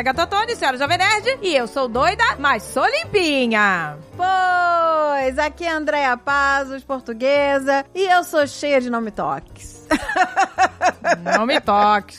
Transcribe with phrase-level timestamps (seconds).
[0.00, 3.98] é a Gatotone, senhora Jovem Nerd, e eu sou doida, mas sou limpinha.
[4.16, 9.86] Pois, aqui é a Andréia Pazos, portuguesa, e eu sou cheia de nome toques.
[11.36, 12.16] Não me toque.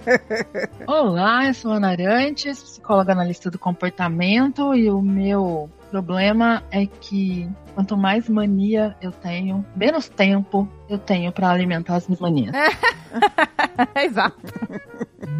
[0.88, 7.46] Olá, eu sou Ana Arantes, psicóloga analista do comportamento, e o meu problema é que
[7.74, 12.54] quanto mais mania eu tenho, menos tempo eu tenho para alimentar as minhas manias.
[14.02, 14.54] Exato.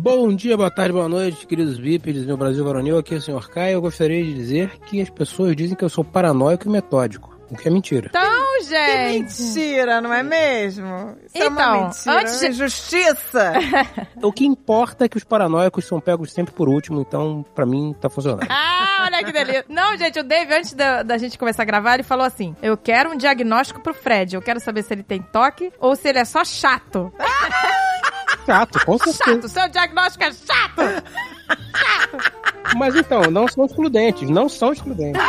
[0.02, 3.48] Bom dia, boa tarde, boa noite, queridos bípedes, meu Brasil varonil, aqui é o Sr.
[3.48, 3.74] Caio.
[3.74, 7.56] Eu gostaria de dizer que as pessoas dizem que eu sou paranoico e metódico, o
[7.56, 8.08] que é mentira.
[8.08, 9.42] Então, Que gente.
[9.42, 11.16] mentira, não é mesmo?
[11.26, 13.52] Isso é uma Então, mentira, antes de- uma injustiça.
[14.22, 17.94] O que importa é que os paranoicos são pegos sempre por último, então pra mim
[18.00, 18.46] tá funcionando.
[18.48, 19.64] Ah, olha que delícia.
[19.68, 22.76] Não, gente, o Dave, antes da, da gente começar a gravar, ele falou assim: Eu
[22.76, 24.34] quero um diagnóstico pro Fred.
[24.34, 27.12] Eu quero saber se ele tem toque ou se ele é só chato.
[28.46, 29.24] Chato, com certeza.
[29.24, 31.04] Chato, seu diagnóstico é chato!
[32.76, 35.20] Mas então, não são excludentes, não são excludentes.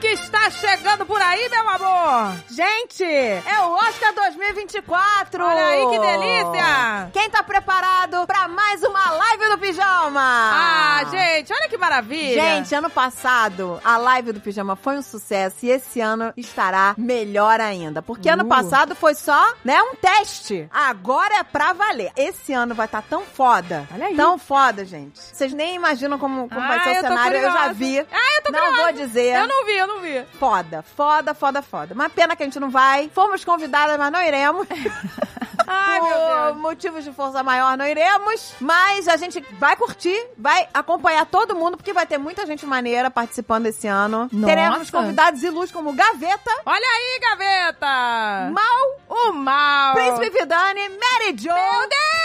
[0.00, 2.34] Que está chegando por aí, meu amor?
[2.50, 5.44] Gente, é o Oscar 2024.
[5.44, 7.10] Olha aí que delícia!
[7.12, 10.20] Quem tá preparado pra mais uma live do pijama?
[10.22, 12.40] Ah, gente, olha que maravilha!
[12.42, 17.60] Gente, ano passado a live do pijama foi um sucesso e esse ano estará melhor
[17.60, 18.00] ainda.
[18.00, 18.48] Porque ano Uh.
[18.48, 20.66] passado foi só, né, um teste.
[20.72, 22.10] Agora é pra valer.
[22.16, 23.86] Esse ano vai estar tão foda.
[23.92, 24.16] Olha aí.
[24.16, 25.20] Tão foda, gente.
[25.20, 27.38] Vocês nem imaginam como, como vai Ah, ser o cenário.
[27.38, 27.98] Eu já vi.
[28.00, 28.82] Ah, eu tô Não curiosa.
[28.82, 29.36] vou dizer.
[29.36, 30.24] Eu não vi, eu não vi.
[30.38, 31.94] Foda, foda, foda, foda.
[31.94, 33.10] Uma pena que a gente não vai.
[33.14, 34.66] Fomos convidadas, mas não iremos.
[35.66, 36.56] Ai, meu Por Deus.
[36.56, 38.54] motivos de força maior, não iremos.
[38.60, 43.10] Mas a gente vai curtir, vai acompanhar todo mundo, porque vai ter muita gente maneira
[43.10, 44.28] participando esse ano.
[44.32, 44.46] Nossa.
[44.46, 48.50] Teremos convidados ilustres como Gaveta, Olha aí, gaveta!
[48.52, 49.94] Mal, O mal!
[49.94, 51.48] Príncipe Vidani, Mary Jo.
[51.52, 52.19] Meu Deus!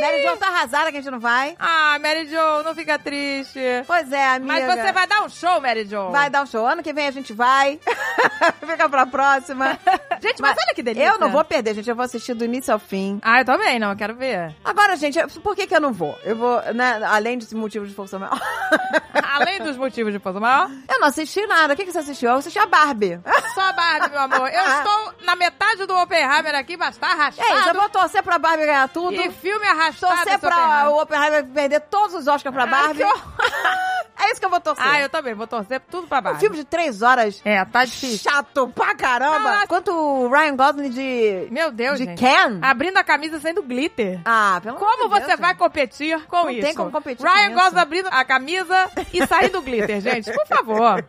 [0.00, 1.56] Mary Jo tá arrasada que a gente não vai.
[1.58, 3.60] Ah, Mary Jo, não fica triste.
[3.86, 4.52] Pois é, amiga.
[4.52, 6.10] Mas você vai dar um show, Mary Jo.
[6.10, 6.66] Vai dar um show.
[6.66, 7.80] Ano que vem a gente vai.
[8.66, 9.78] Fica pra próxima.
[10.20, 11.08] Gente, mas, olha que delícia.
[11.08, 11.88] Eu não vou perder, gente.
[11.88, 13.18] Eu vou assistir do início ao fim.
[13.22, 13.90] Ah, eu também, não.
[13.90, 14.54] Eu quero ver.
[14.64, 16.18] Agora, gente, por que que eu não vou?
[16.24, 18.38] Eu vou, né, além desse motivo de força maior.
[19.36, 21.74] Além dos motivos de força maior, eu não assisti nada.
[21.74, 22.30] O que que você assistiu?
[22.30, 23.20] Eu assisti a Barbie.
[23.54, 24.48] só a Barbie, meu amor.
[24.48, 27.78] Eu estou na metade do Oppenheimer aqui, mas tá É isso, eu arrastado.
[27.78, 29.14] vou torcer pra Barbie ganhar tudo.
[29.14, 29.85] E filme arrastado.
[29.94, 33.04] Torcer esse pra o Oppenheimer perder todos os Oscars pra Ai, Barbie.
[33.04, 33.22] horror.
[34.18, 34.84] é isso que eu vou torcer.
[34.86, 35.34] Ah, eu também.
[35.34, 36.40] Vou torcer tudo pra Um Barbie.
[36.40, 37.40] filme de três horas.
[37.44, 38.30] É, tá difícil.
[38.30, 39.42] Chato pra caramba.
[39.42, 39.66] Caraca.
[39.66, 41.48] Quanto o Ryan Gosling de...
[41.50, 42.18] Meu Deus, de gente.
[42.18, 42.58] Ken.
[42.62, 44.20] Abrindo a camisa sendo glitter.
[44.24, 45.58] Ah, pelo amor Como você Deus, vai gente.
[45.58, 46.60] competir com Não isso?
[46.62, 50.32] tem como competir Ryan com Gosling abrindo a camisa e saindo glitter, gente.
[50.32, 51.04] Por favor.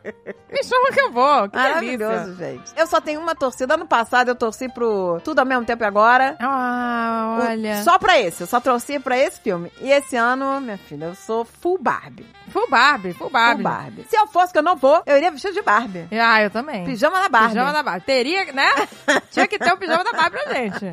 [0.51, 1.49] Me chama que eu vou.
[1.49, 2.45] Que Maravilhoso, delícia.
[2.51, 2.71] gente.
[2.75, 3.73] Eu só tenho uma torcida.
[3.75, 6.35] Ano passado eu torci pro Tudo ao Mesmo Tempo e Agora.
[6.39, 7.83] Ah, O- olha.
[7.83, 8.41] Só pra esse.
[8.41, 9.71] Eu só torci pra esse filme.
[9.81, 12.25] E esse ano, minha filha, eu sou full Barbie.
[12.49, 13.63] Full Barbie, full Barbie.
[13.63, 14.05] Full Barbie.
[14.09, 16.07] Se eu fosse que eu não vou, eu iria vestido de Barbie.
[16.11, 16.83] Ah, eu também.
[16.85, 17.49] Pijama da Barbie.
[17.49, 18.05] Pijama da Barbie.
[18.05, 18.69] Teria, né?
[19.31, 20.85] Tinha que ter um pijama da Barbie pra gente.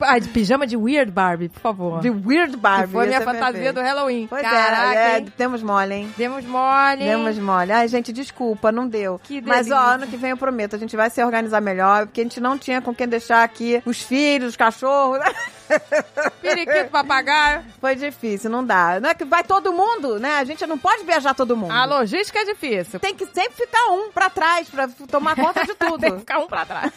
[0.00, 2.00] Ah, de pijama de Weird Barbie, por favor.
[2.00, 2.86] De Weird Barbie.
[2.86, 4.26] que foi minha ser fantasia do Halloween.
[4.28, 6.14] Pois Caraca, é, é, demos mole, hein?
[6.16, 7.04] Demos mole.
[7.04, 7.72] Demos mole.
[7.72, 9.20] Ai, gente, desculpa, não deu.
[9.22, 12.20] Que Mas, ó, ano que vem eu prometo, a gente vai se organizar melhor, porque
[12.20, 15.20] a gente não tinha com quem deixar aqui os filhos, os cachorros.
[16.40, 17.62] Periquito, papagaio.
[17.80, 18.98] Foi difícil, não dá.
[19.00, 20.38] Não é que vai todo mundo, né?
[20.38, 21.72] A gente não pode viajar todo mundo.
[21.72, 22.98] A logística é difícil.
[22.98, 25.98] Tem que sempre ficar um pra trás, pra tomar conta de tudo.
[26.00, 26.92] Tem que ficar um pra trás.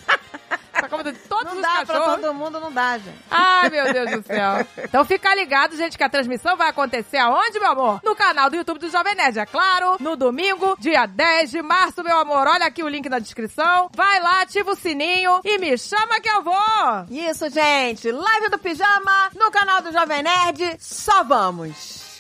[0.84, 3.18] Tá comendo de todos Não os dá pra todo mundo, não dá, gente.
[3.32, 4.68] Ai, meu Deus do céu.
[4.84, 8.02] Então fica ligado, gente, que a transmissão vai acontecer aonde, meu amor?
[8.04, 9.96] No canal do YouTube do Jovem Nerd, é claro.
[10.02, 12.48] No domingo, dia 10 de março, meu amor.
[12.48, 13.90] Olha aqui o link na descrição.
[13.96, 17.06] Vai lá, ativa o sininho e me chama que eu vou.
[17.10, 18.12] Isso, gente.
[18.12, 20.76] Live do Pijama no canal do Jovem Nerd.
[20.80, 22.13] Só vamos.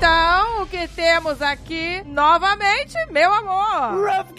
[0.00, 4.00] Então, o que temos aqui novamente, meu amor?
[4.02, 4.34] Rough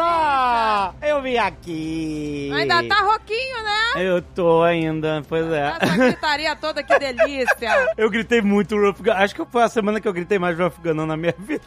[0.00, 2.48] Ai, Eu vim aqui.
[2.54, 4.06] Ainda tá roquinho, né?
[4.06, 5.74] Eu tô ainda, pois é.
[5.80, 7.92] Essa gritaria toda, que delícia.
[7.98, 9.10] Eu gritei muito Rough Gun.
[9.14, 11.64] Acho que foi a semana que eu gritei mais Rough Gun na minha vida.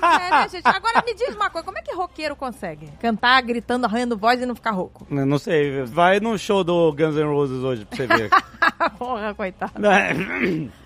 [0.00, 0.62] É, né, gente?
[0.64, 2.92] Agora me diz uma coisa, como é que roqueiro consegue?
[3.00, 5.04] Cantar, gritando, arranhando voz e não ficar rouco?
[5.10, 8.30] Eu Não sei, vai no show do Guns N' Roses hoje pra você ver.
[8.96, 9.72] Porra, coitado.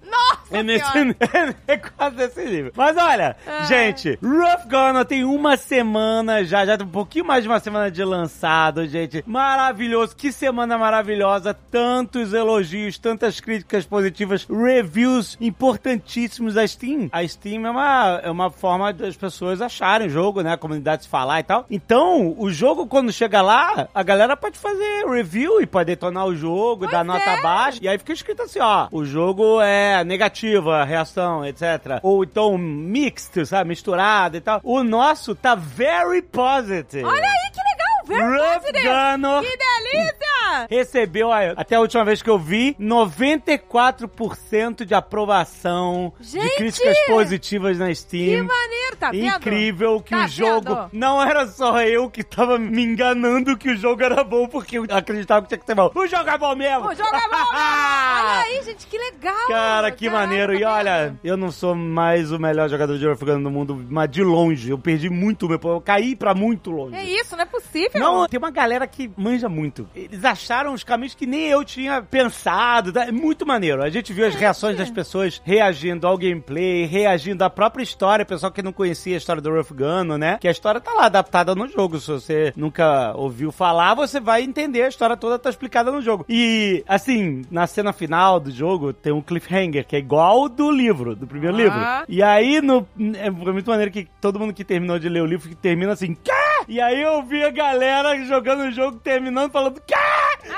[0.11, 0.85] Nossa É, nesse,
[1.67, 2.71] é quase desse nível.
[2.75, 3.63] Mas olha, Ah.
[3.63, 7.89] gente, Rough Gunner tem uma semana já, já tem um pouquinho mais de uma semana
[7.89, 9.23] de lançado, gente.
[9.25, 11.53] Maravilhoso, que semana maravilhosa.
[11.53, 17.09] Tantos elogios, tantas críticas positivas, reviews importantíssimos da Steam.
[17.11, 20.53] A Steam é uma, é uma forma das pessoas acharem o jogo, né?
[20.53, 21.65] A comunidade se falar e tal.
[21.69, 26.35] Então, o jogo, quando chega lá, a galera pode fazer review e pode detonar o
[26.35, 27.41] jogo, dar nota é.
[27.41, 27.79] baixa.
[27.81, 31.99] E aí fica escrito assim, ó, o jogo é negativa, reação, etc.
[32.01, 34.59] Ou então mixed, sabe, misturado e tal.
[34.63, 37.03] O nosso tá very positive.
[37.03, 37.70] Olha aí, que legal!
[38.07, 38.87] Rough positive.
[38.87, 40.67] Gunner Que delícia!
[40.69, 46.55] recebeu, olha, até a última vez que eu vi, 94% de aprovação de Gente!
[46.57, 48.43] críticas positivas na Que Steam.
[48.45, 49.37] maneiro, tá vendo?
[49.37, 50.89] Incrível que Tá o jogo vendo?
[50.93, 54.85] não era só eu que tava me enganando que o jogo era bom porque eu
[54.89, 55.91] acreditava que tinha que ser bom.
[55.93, 56.87] O jogo é bom mesmo!
[56.87, 57.51] O jogo é bom, mesmo.
[57.51, 59.47] Olha aí, gente, que legal!
[59.47, 60.53] Cara, que Caraca, maneiro.
[60.55, 63.85] E tá olha, eu não sou mais o melhor jogador de Rough Gunner do mundo,
[63.89, 64.69] mas de longe.
[64.69, 65.59] Eu perdi muito meu.
[65.63, 66.95] Eu caí pra muito longe.
[66.95, 67.90] É isso, não é possível.
[67.99, 69.87] Não, tem uma galera que manja muito.
[69.95, 72.91] Eles acharam os caminhos que nem eu tinha pensado.
[72.93, 73.05] tá?
[73.05, 73.81] É muito maneiro.
[73.83, 78.25] A gente viu as reações das pessoas reagindo ao gameplay, reagindo à própria história.
[78.25, 80.37] Pessoal que não conhecia a história do Rough Gunner, né?
[80.39, 81.99] Que a história tá lá adaptada no jogo.
[81.99, 84.83] Se você nunca ouviu falar, você vai entender.
[84.83, 86.25] A história toda tá explicada no jogo.
[86.29, 91.15] E, assim, na cena final do jogo, tem um cliffhanger que é igual do livro,
[91.15, 91.59] do primeiro Ah.
[91.59, 91.79] livro.
[92.09, 95.49] E aí, no, é muito maneiro que todo mundo que terminou de ler o livro
[95.49, 96.31] que termina assim, Quê?
[96.67, 99.95] E aí eu vi a galera jogando o jogo, terminando, falando, Quê?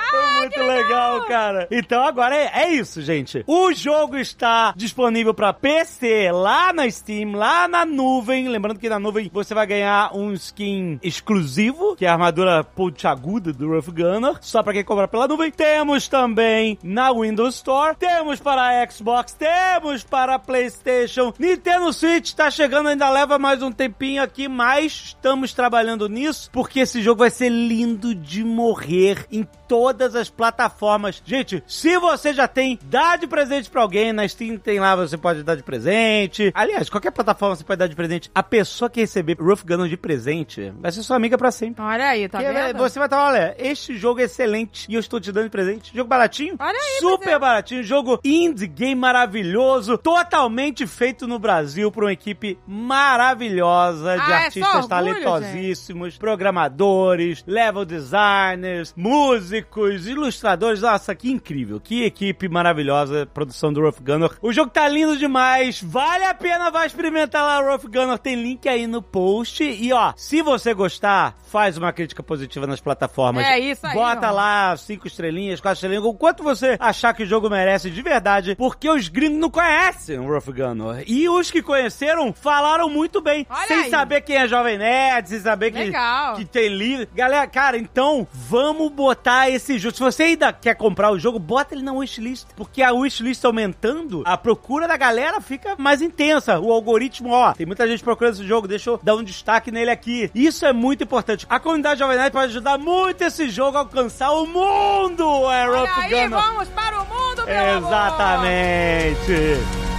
[0.10, 1.26] Foi muito legal.
[1.26, 1.68] cara.
[1.72, 3.44] Então agora é, é isso, gente.
[3.48, 8.48] O jogo está disponível pra PC lá na Steam, lá na nuvem.
[8.48, 13.52] Lembrando que na nuvem você vai ganhar um skin exclusivo, que é a armadura pontiaguda
[13.52, 15.52] do Rough Gunner, só pra quem comprar pela nuvem.
[15.52, 22.90] Temos também na Windows Store, temos para Xbox, temos para PlayStation, Nintendo Switch tá chegando,
[22.90, 27.50] ainda leva mais um tempinho aqui, mas estamos trabalhando nisso, porque esse jogo vai ser
[27.50, 31.22] lindo de morrer em todas as plataformas.
[31.26, 34.14] Gente, se você já tem, dá de presente pra alguém.
[34.14, 36.52] Na Steam tem lá, você pode dar de presente.
[36.54, 38.30] Aliás, qualquer plataforma você pode dar de presente.
[38.36, 41.84] A pessoa que receber Rough Gunner de presente vai ser sua amiga pra sempre.
[41.84, 42.78] Olha aí, tá Porque vendo?
[42.78, 45.92] Você vai estar, olha, este jogo é excelente e eu estou te dando de presente.
[45.96, 46.56] Jogo baratinho.
[46.60, 47.40] Olha aí, Super é.
[47.40, 47.84] baratinho.
[47.84, 49.98] Jogo indie, game maravilhoso.
[49.98, 55.83] Totalmente feito no Brasil por uma equipe maravilhosa de Ah, é artistas orgulho, talentosíssimos,
[56.20, 60.82] programadores, level designers, músicos, ilustradores.
[60.82, 61.80] Nossa, que incrível.
[61.80, 63.26] Que equipe maravilhosa.
[63.34, 64.32] Produção do Rough Gunner.
[64.42, 65.82] O jogo tá lindo demais.
[65.82, 68.18] Vale a pena, vai experimentar lá o Rough Gunner.
[68.20, 69.64] Tem link aí no post.
[69.64, 73.46] E ó, se você gostar, faz uma crítica positiva nas plataformas.
[73.46, 74.34] É isso aí, Bota ó.
[74.34, 78.56] lá cinco estrelinhas, quatro estrelinhas, o quanto você achar que o jogo merece de verdade,
[78.56, 81.04] porque os gringos não conhecem o Rough Gunner.
[81.08, 83.90] E os que conheceram falaram muito bem, Olha sem aí.
[83.90, 86.36] saber quem é Jovem Nerd, sem saber que, Legal.
[86.36, 87.08] que tem livro.
[87.14, 89.96] Galera, cara, então vamos botar esse jogo.
[89.96, 94.24] Se você ainda quer comprar o jogo, bota ele na wishlist, porque a wishlist aumentando,
[94.26, 96.60] a procura da galera fica mais intensa.
[96.60, 99.92] O algoritmo, ó, tem muita gente procurando esse jogo, deixa eu dar um destaque nele
[99.92, 100.30] aqui.
[100.34, 101.46] Isso é muito importante.
[101.50, 105.92] A comunidade Jovem Nerd pode ajudar muito esse jogo a alcançar o mundo, é Olha
[105.96, 106.30] aí, Gunner.
[106.30, 109.93] vamos para o mundo, meu amor!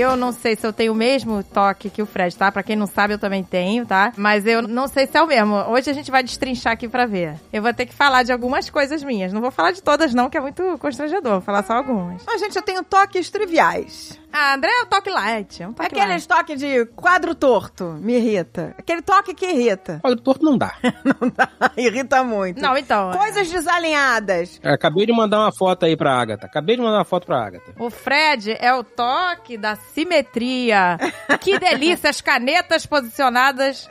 [0.00, 2.50] Eu não sei se eu tenho o mesmo toque que o Fred, tá?
[2.50, 4.12] Pra quem não sabe, eu também tenho, tá?
[4.16, 5.54] Mas eu não sei se é o mesmo.
[5.68, 7.34] Hoje a gente vai destrinchar aqui pra ver.
[7.52, 9.30] Eu vou ter que falar de algumas coisas minhas.
[9.30, 11.32] Não vou falar de todas, não, que é muito constrangedor.
[11.32, 12.22] Vou falar só algumas.
[12.26, 14.18] Mas, gente, eu tenho toques triviais.
[14.32, 15.62] Ah, André é o toque light.
[15.62, 16.28] É um toque Aquele light.
[16.28, 18.74] toque de quadro torto me irrita.
[18.78, 20.00] Aquele toque que irrita.
[20.04, 20.72] Olha, torto não dá.
[21.04, 22.60] Não dá, irrita muito.
[22.60, 23.10] Não, então.
[23.12, 24.60] Coisas desalinhadas.
[24.62, 26.46] Eu acabei de mandar uma foto aí pra Agatha.
[26.46, 27.72] Acabei de mandar uma foto pra Agatha.
[27.78, 30.98] O Fred é o toque da simetria.
[31.40, 33.88] Que delícia, as canetas posicionadas.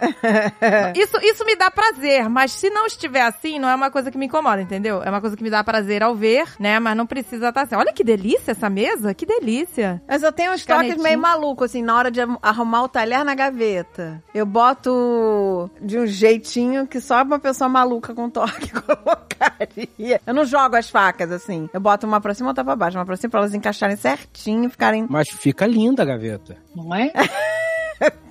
[0.96, 4.18] Isso, isso me dá prazer, mas se não estiver assim, não é uma coisa que
[4.18, 5.02] me incomoda, entendeu?
[5.04, 6.80] É uma coisa que me dá prazer ao ver, né?
[6.80, 7.76] Mas não precisa estar assim.
[7.76, 10.02] Olha que delícia essa mesa, que delícia.
[10.08, 11.04] Mas eu tenho uns toques Canetinha.
[11.04, 14.24] meio maluco, assim, na hora de arrumar o talher na gaveta.
[14.34, 18.72] Eu boto de um jeitinho que só uma pessoa maluca com toque
[19.68, 20.22] colocaria.
[20.26, 21.70] Eu não jogo as facas, assim.
[21.74, 22.98] Eu boto uma pra cima e outra pra baixo.
[22.98, 25.06] Uma pra cima pra elas encaixarem certinho e ficarem...
[25.10, 26.58] Mas fica linda a gaveta.
[26.76, 27.12] Não é?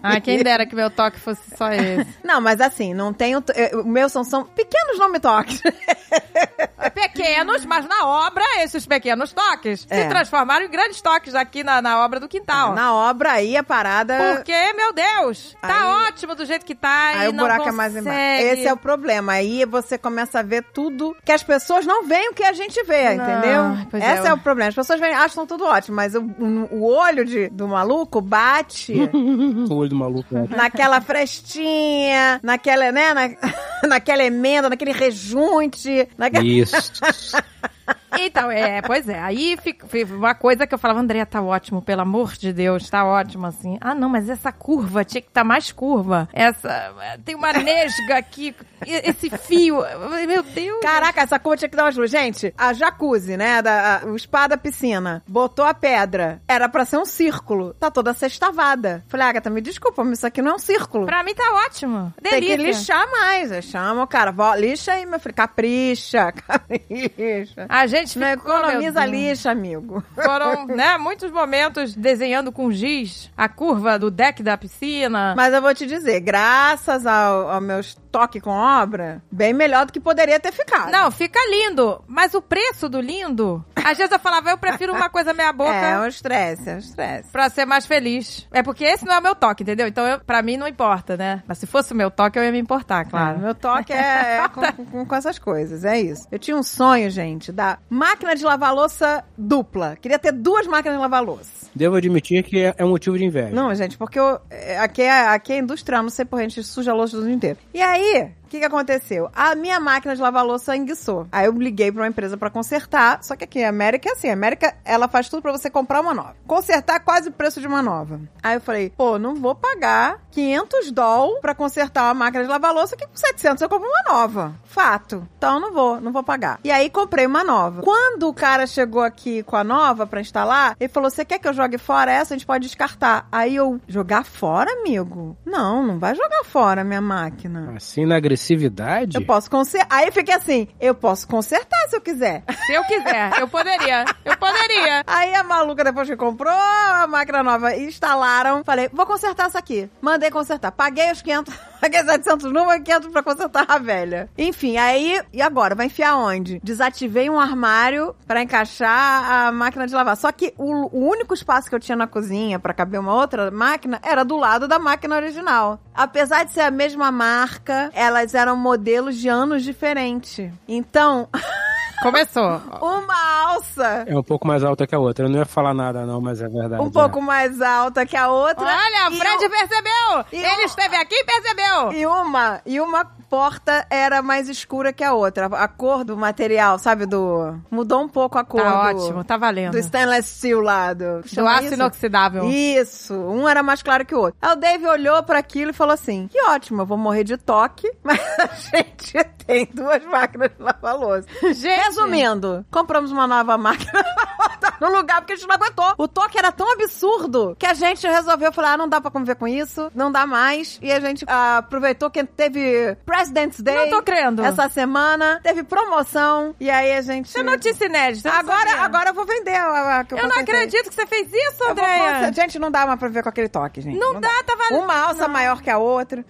[0.03, 2.07] Ah, quem dera que meu toque fosse só esse.
[2.25, 3.43] Não, mas assim, não tenho...
[3.75, 5.61] O meu são, são pequenos nome toques.
[6.95, 10.03] pequenos, mas na obra, esses pequenos toques É.
[10.03, 12.75] se transformaram em grandes toques aqui na, na obra do quintal.
[12.75, 14.35] Na obra aí, a parada...
[14.37, 17.77] Porque, meu Deus, tá Aí- ótimo do jeito que tá Aí o buraco é consegue.
[17.77, 18.43] mais embaixo.
[18.43, 19.33] Esse é o problema.
[19.33, 22.83] Aí você começa a ver tudo que as pessoas não veem o que a gente
[22.85, 23.87] vê, Não, entendeu?
[23.91, 24.31] pois Esse é.
[24.31, 24.33] é.
[24.33, 24.69] o problema.
[24.69, 28.95] As pessoas veem, acham tudo ótimo, mas o, o- o olho de- do maluco bate
[29.69, 30.35] O olho do maluco.
[30.35, 30.47] né?
[30.51, 33.31] naquela frestinha, naquela, né, na-
[33.89, 36.45] naquela emenda, naquele rejunte, naquela...
[36.45, 36.93] Isso.
[38.21, 39.19] Então, é, pois é.
[39.21, 43.05] Aí fica, uma coisa que eu falava, André, tá ótimo, pelo amor de Deus, tá
[43.05, 43.79] ótimo, assim.
[43.81, 46.29] Ah, não, mas essa curva tinha que estar mais curva.
[46.33, 46.93] Essa.
[47.25, 48.55] Tem uma nesga aqui,
[48.85, 49.79] esse fio.
[50.27, 50.81] Meu Deus.
[50.83, 52.11] Caraca, essa cor tinha que dar umas luzes.
[52.11, 53.63] Gente, a jacuzzi, né?
[53.63, 56.41] Da, a- o spa da piscina, botou a pedra.
[56.49, 57.73] Era pra ser um círculo.
[57.75, 59.05] Tá toda sextavada.
[59.09, 61.07] Falei, Agatha, me desculpa, mas isso aqui não é um círculo.
[61.07, 62.13] Pra mim tá ótimo.
[62.23, 62.57] Tem Delícia.
[62.57, 63.53] que lixar mais.
[63.53, 65.35] Eu chamo, cara, vó, lixa aí, meu filho.
[65.35, 67.67] Capricha, capricha.
[67.79, 70.03] A gente Não ficou, economiza lixa, amigo.
[70.15, 75.35] Foram, né, muitos momentos desenhando com giz a curva do deck da piscina.
[75.37, 77.81] Mas eu vou te dizer, graças ao, ao meu
[78.11, 80.91] toque com obra, bem melhor do que poderia ter ficado.
[80.91, 82.03] Não, fica lindo.
[82.09, 85.71] Mas o preço do lindo, às vezes eu falava, eu prefiro uma coisa meia boca.
[85.73, 87.31] É, um estresse, é um estresse.
[87.31, 88.47] Pra ser mais feliz.
[88.51, 89.87] É porque esse não é o meu toque, entendeu?
[89.87, 91.43] Então, eu, pra mim, não importa, né?
[91.47, 93.39] Mas se fosse o meu toque, eu ia me importar, Claro, claro.
[93.41, 96.27] meu toque é, é com, com- com essas coisas, é isso.
[96.33, 99.97] Eu tinha um sonho, gente, da máquina de lavar louça dupla.
[100.01, 101.69] Queria ter duas máquinas de lavar louça.
[101.75, 103.51] Devo admitir que é é um motivo de inveja.
[103.51, 106.63] Não, gente, porque eu, é, aqui, é, aqui é industrial, não sei por a gente
[106.63, 107.59] suja a louça do dia inteiro.
[107.75, 109.29] E aí, o que, que aconteceu?
[109.35, 111.27] A minha máquina de lavar louça enguiçou.
[111.31, 114.31] Aí eu liguei pra uma empresa pra consertar, só que aqui a América é assim,
[114.31, 116.35] a América, ela faz tudo pra você comprar uma nova.
[116.47, 118.19] Consertar quase o preço de uma nova.
[118.43, 122.73] Aí eu falei, pô, não vou pagar 500 doll pra consertar uma máquina de lavar
[122.73, 124.55] louça que com 700 eu compro uma nova.
[124.65, 125.29] Fato.
[125.37, 126.59] Então não vou, não vou pagar.
[126.65, 127.83] E aí comprei uma nova.
[127.83, 131.47] Quando o cara chegou aqui com a nova pra instalar, ele falou: "Você quer que
[131.49, 132.33] eu jogue fora essa?
[132.33, 133.29] A gente pode descartar".
[133.31, 135.37] Aí eu, jogar fora, amigo?
[135.45, 137.75] Não, não vai jogar fora a minha máquina.
[137.77, 139.17] Assim, na agressividade?
[139.17, 139.89] Eu posso consertar.
[139.91, 142.45] Aí eu fiquei assim: eu posso consertar se eu quiser.
[142.67, 144.05] Se eu quiser, eu poderia.
[144.25, 145.03] Eu poderia.
[145.07, 148.63] Aí a maluca, depois que comprou a máquina nova, instalaram.
[148.65, 149.91] Falei, vou consertar essa aqui.
[150.01, 150.71] Mandei consertar.
[150.71, 154.29] Paguei os 500, paguei 700 numa e 500 pra consertar a velha.
[154.37, 155.75] Enfim, aí, e agora?
[155.75, 156.61] Vai enfiar onde?
[156.63, 160.17] Desativei um armário pra encaixar a máquina de lavar.
[160.17, 163.51] Só que o, o único espaço que eu tinha na cozinha pra caber uma outra
[163.51, 165.81] máquina era do lado da máquina original.
[165.95, 170.51] Apesar de ser a mesma marca, elas eram modelos de anos diferentes.
[170.67, 171.29] Então,
[172.03, 172.61] Começou.
[172.81, 175.27] uma alça É um pouco mais alta que a outra.
[175.27, 176.83] Eu não ia falar nada, não, mas é verdade.
[176.83, 178.65] um pouco mais alta que a outra.
[178.65, 180.25] Olha, o Fred o- percebeu!
[180.33, 181.93] e Ele o- esteve aqui e percebeu!
[181.93, 185.47] E uma, e uma porta era mais escura que a outra.
[185.47, 187.55] A cor do material, sabe, do...
[187.71, 188.99] Mudou um pouco a cor Tá do...
[188.99, 189.73] ótimo, tá valendo.
[189.73, 191.21] Do stainless steel lá, do...
[191.21, 191.75] Do aço isso?
[191.75, 192.45] inoxidável.
[192.45, 194.39] Isso, um era mais claro que o outro.
[194.41, 197.37] Aí o Dave olhou pra aquilo e falou assim: Que ótimo, eu vou morrer de
[197.37, 201.27] toque, mas a gente tem duas máquinas de lavar louça.
[201.53, 201.88] Gente.
[201.89, 204.05] Resumindo, compramos uma nova máquina
[204.79, 205.95] no lugar porque a gente não aguentou.
[205.97, 209.37] O toque era tão absurdo que a gente resolveu falar: ah, não dá pra conviver
[209.37, 210.79] com isso, não dá mais.
[210.83, 213.75] E a gente ah, aproveitou que teve President's Day.
[213.75, 214.45] Não tô crendo.
[214.45, 216.55] Essa semana, teve promoção.
[216.61, 217.27] E aí a gente.
[217.27, 218.31] Isso é notícia inédita.
[218.31, 220.55] Agora, agora eu vou vender a, a que eu Eu não consertei.
[220.55, 222.33] acredito que você fez isso, Eu vou Andréia.
[222.33, 223.99] Gente, não dá mais pra ver com aquele toque, gente.
[223.99, 224.85] Não, dá, tá valendo.
[224.85, 226.25] Uma alça maior que a outra.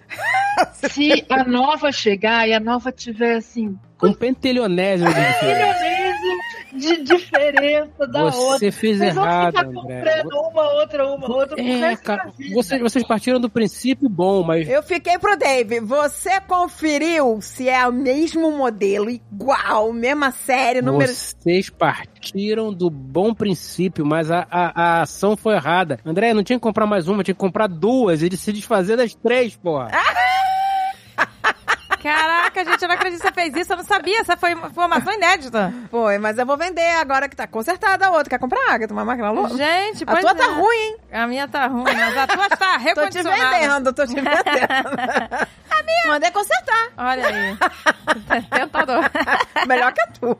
[0.74, 5.20] Se a nova chegar e a nova tiver assim, Um pentelionésimo de
[6.78, 8.58] de diferença da outra.
[8.58, 10.22] Você fez Vocês vão errado, ficar André.
[10.22, 11.60] comprando uma, outra, uma, outra.
[11.60, 15.80] É, cara, vocês, vocês partiram do princípio bom, mas Eu fiquei pro Dave.
[15.80, 21.12] Você conferiu se é o mesmo modelo, igual, mesma série, número.
[21.12, 25.98] vocês partiram do bom princípio, mas a, a, a ação foi errada.
[26.04, 28.96] André, não tinha que comprar mais uma, tinha que comprar duas e de se desfazer
[28.96, 29.90] das três, porra.
[32.02, 33.72] Caraca, gente, eu não acredito que você fez isso.
[33.72, 34.20] Eu não sabia.
[34.20, 35.72] Essa foi uma informação inédita.
[35.90, 38.30] Foi, mas eu vou vender agora que tá consertada a outra.
[38.30, 38.92] Quer comprar, Agatha?
[38.92, 39.56] Uma máquina louca?
[39.56, 40.34] Gente, A tua é.
[40.34, 40.96] tá ruim, hein?
[41.12, 43.50] A minha tá ruim, mas a tua está Tô te recondicionada.
[43.58, 45.48] vendendo, tô te vendendo.
[45.88, 46.14] A minha.
[46.14, 46.88] Mandei consertar.
[46.96, 47.56] Olha aí.
[48.50, 49.04] Tentador.
[49.66, 50.38] Melhor que a tua.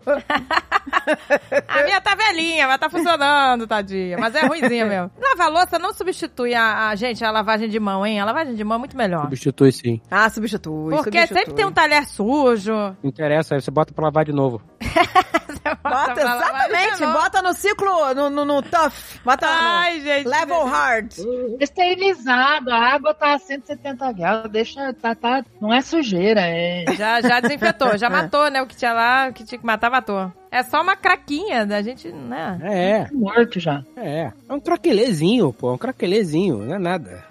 [1.69, 4.17] A minha tá velhinha, mas tá funcionando, tadinha.
[4.19, 5.11] Mas é ruimzinha mesmo.
[5.21, 8.21] Lavar louça não substitui a, a- gente, a lavagem de mão, hein?
[8.21, 9.23] A lavagem de mão é muito melhor.
[9.23, 10.01] Substitui sim.
[10.11, 10.91] Ah, substitui.
[10.97, 11.39] Porque substitui.
[11.39, 12.73] sempre tem um talher sujo.
[12.73, 14.61] Não interessa, aí você bota pra lavar de novo.
[15.83, 17.07] Bota, exatamente.
[17.07, 18.93] Bota no ciclo, no, no, no tough.
[19.25, 20.29] Bota Ai, no gente.
[20.29, 21.13] level hard.
[21.61, 26.85] Esterilizado, a água tá a 170 graus, deixa, tá, tá, não é sujeira, é...
[26.97, 28.63] Já, já desinfetou, já matou, né?
[28.63, 30.33] O que tinha lá, o que tinha que matar, matou.
[30.51, 32.59] É só uma craquinha da gente, né?
[32.63, 33.83] É, morto já.
[33.97, 34.33] é.
[34.49, 35.75] É um craquelezinho, pô.
[35.75, 37.25] Um craquelezinho, não é nada.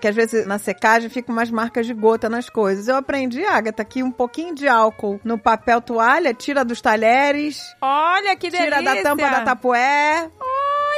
[0.00, 2.88] Que às vezes na secagem ficam umas marcas de gota nas coisas.
[2.88, 8.34] Eu aprendi, Agatha, que um pouquinho de álcool no papel toalha tira dos talheres, Olha
[8.36, 8.64] que delícia.
[8.80, 10.30] tira da tampa da tapué.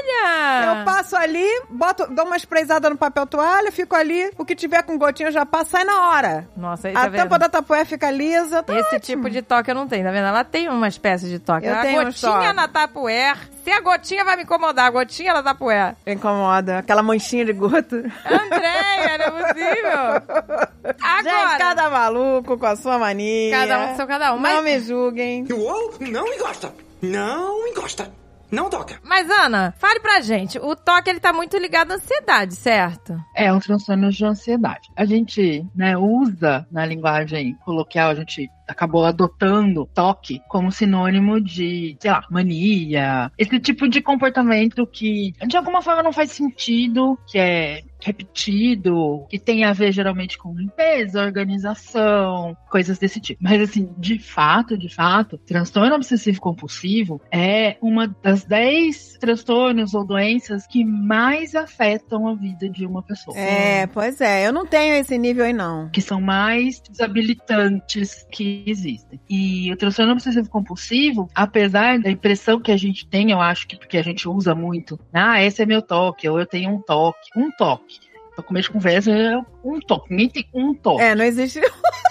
[0.06, 0.78] Olha.
[0.78, 4.30] Eu passo ali, boto, dou uma sprayzada no papel toalha, fico ali.
[4.38, 6.48] O que tiver com gotinha já passo, sai na hora.
[6.56, 7.22] Nossa, aí A tá vendo?
[7.22, 8.62] tampa da tapué fica lisa.
[8.62, 9.00] Tá Esse ótimo.
[9.00, 10.26] tipo de toque eu não tenho, tá vendo?
[10.26, 11.66] Ela tem uma espécie de toque.
[11.66, 12.52] Eu a tenho um gotinha toque.
[12.52, 13.36] na tapuer.
[13.64, 15.94] Se a gotinha vai me incomodar, a gotinha na tapuer.
[16.06, 16.78] Incomoda.
[16.78, 17.96] Aquela manchinha de gota.
[18.24, 20.62] Andréia, não é possível.
[21.00, 21.48] Agora.
[21.48, 23.56] Gente, cada maluco com a sua mania.
[23.56, 24.36] Cada um com seu cada um.
[24.36, 25.46] Não Mas, me julguem.
[25.52, 26.72] Uou, não encosta.
[27.00, 28.10] Não encosta.
[28.52, 29.00] Não toca.
[29.02, 30.58] mas, Ana, fale pra gente.
[30.58, 33.18] O toque, ele tá muito ligado à ansiedade, certo?
[33.34, 34.90] É um transtorno de ansiedade.
[34.94, 41.96] A gente, né, usa na linguagem coloquial, a gente acabou adotando toque como sinônimo de,
[42.00, 43.30] sei lá, mania.
[43.38, 49.38] Esse tipo de comportamento que de alguma forma não faz sentido, que é repetido, que
[49.38, 53.42] tem a ver geralmente com limpeza, organização, coisas desse tipo.
[53.42, 60.04] Mas assim, de fato, de fato, transtorno obsessivo compulsivo é uma das 10 transtornos ou
[60.04, 63.36] doenças que mais afetam a vida de uma pessoa.
[63.38, 64.46] É, pois é.
[64.46, 65.88] Eu não tenho esse nível aí, não.
[65.90, 69.20] que são mais desabilitantes que existem.
[69.28, 73.76] E o transtorno obsessivo compulsivo, apesar da impressão que a gente tem, eu acho que
[73.76, 77.28] porque a gente usa muito, ah, esse é meu toque, ou eu tenho um toque,
[77.36, 77.91] um toque.
[78.36, 81.02] No começo de conversa é um toque, ninguém tem um toque.
[81.02, 81.60] É, não existe.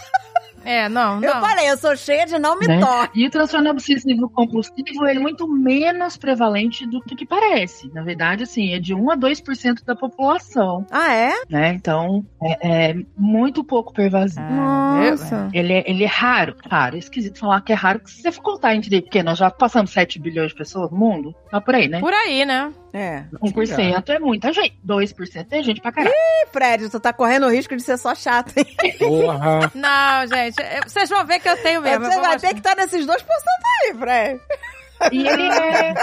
[0.63, 1.27] É, não, não.
[1.27, 2.79] Eu falei, eu sou cheia de não me né?
[2.79, 3.19] toque.
[3.19, 7.91] E o transtorno obsessivo compulsivo ele é muito menos prevalente do, que parece.
[7.93, 11.33] Na verdade, assim, é de 1 a 2% da população, Ah, é?
[11.49, 11.69] né?
[11.73, 14.41] Então, é, é muito pouco pervasivo.
[14.41, 15.49] Ah, Nossa.
[15.53, 16.95] Ele é, ele é raro, raro.
[16.95, 19.49] É esquisito falar que é raro, que se você for contar entre, porque nós já
[19.49, 21.99] passamos 7 bilhões de pessoas no mundo, tá por aí, né?
[21.99, 22.71] Por aí, né?
[22.93, 23.23] É.
[23.41, 26.13] 1% é muita gente, 2% é gente pra caralho.
[26.13, 28.65] Ih, Fred, tu tá correndo o risco de ser só chato, hein?
[28.99, 29.71] Porra.
[29.75, 30.59] Não, gente.
[30.59, 32.03] eu- Vocês vão ver que eu tenho mesmo.
[32.05, 32.39] Você vai mostrar.
[32.39, 33.17] ter que estar nesses 2%
[33.85, 34.41] aí, Fred.
[35.11, 35.93] E ele é.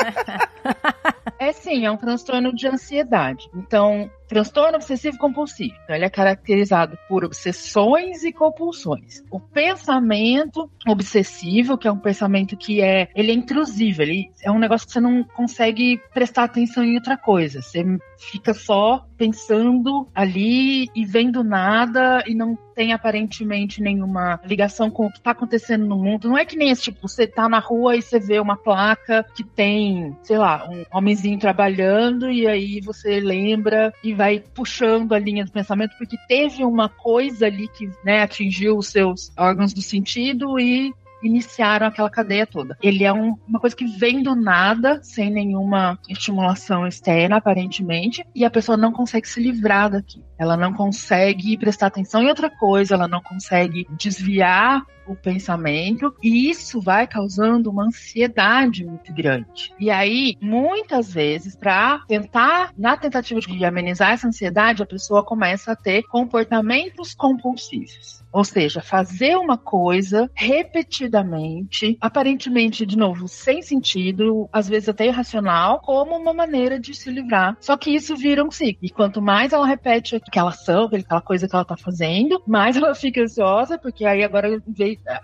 [1.40, 3.48] É sim, é um transtorno de ansiedade.
[3.54, 5.74] Então, transtorno obsessivo compulsivo.
[5.84, 9.24] Então, ele é caracterizado por obsessões e compulsões.
[9.30, 14.58] O pensamento obsessivo, que é um pensamento que é, ele é intrusivo, ele é um
[14.58, 17.62] negócio que você não consegue prestar atenção em outra coisa.
[17.62, 17.84] Você
[18.18, 25.10] fica só pensando ali e vendo nada e não tem aparentemente nenhuma ligação com o
[25.10, 26.28] que está acontecendo no mundo.
[26.28, 29.24] Não é que nem esse tipo, você tá na rua e você vê uma placa
[29.34, 35.18] que tem, sei lá, um homenzinho trabalhando e aí você lembra e vai puxando a
[35.18, 39.80] linha do pensamento porque teve uma coisa ali que né, atingiu os seus órgãos do
[39.80, 42.76] sentido e iniciaram aquela cadeia toda.
[42.82, 48.44] Ele é um- uma coisa que vem do nada, sem nenhuma estimulação externa, aparentemente, e
[48.44, 50.22] a pessoa não consegue se livrar daqui.
[50.38, 56.50] Ela não consegue prestar atenção em outra coisa, ela não consegue desviar o pensamento, e
[56.50, 59.74] isso vai causando uma ansiedade muito grande.
[59.78, 65.72] E aí, muitas vezes, para tentar, na tentativa de amenizar essa ansiedade, a pessoa começa
[65.72, 68.18] a ter comportamentos compulsivos.
[68.30, 75.80] Ou seja, fazer uma coisa repetidamente, aparentemente, de novo, sem sentido, às vezes até irracional,
[75.80, 77.56] como uma maneira de se livrar.
[77.60, 78.78] Só que isso vira um ciclo.
[78.82, 82.94] E quanto mais ela repete aquela ação, aquela coisa que ela tá fazendo, mais ela
[82.94, 84.62] fica ansiosa, porque aí agora,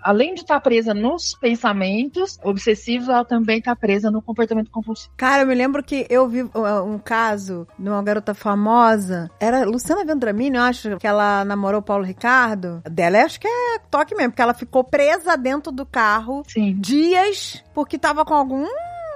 [0.01, 5.13] além de estar presa nos pensamentos obsessivos, ela também tá presa no comportamento compulsivo.
[5.17, 9.29] Cara, eu me lembro que eu vi uh, um caso de uma garota famosa.
[9.39, 12.81] Era Luciana Vendramini, eu acho, que ela namorou o Paulo Ricardo.
[12.89, 16.75] Dela, acho que é toque mesmo, porque ela ficou presa dentro do carro Sim.
[16.79, 18.65] dias porque tava com algum.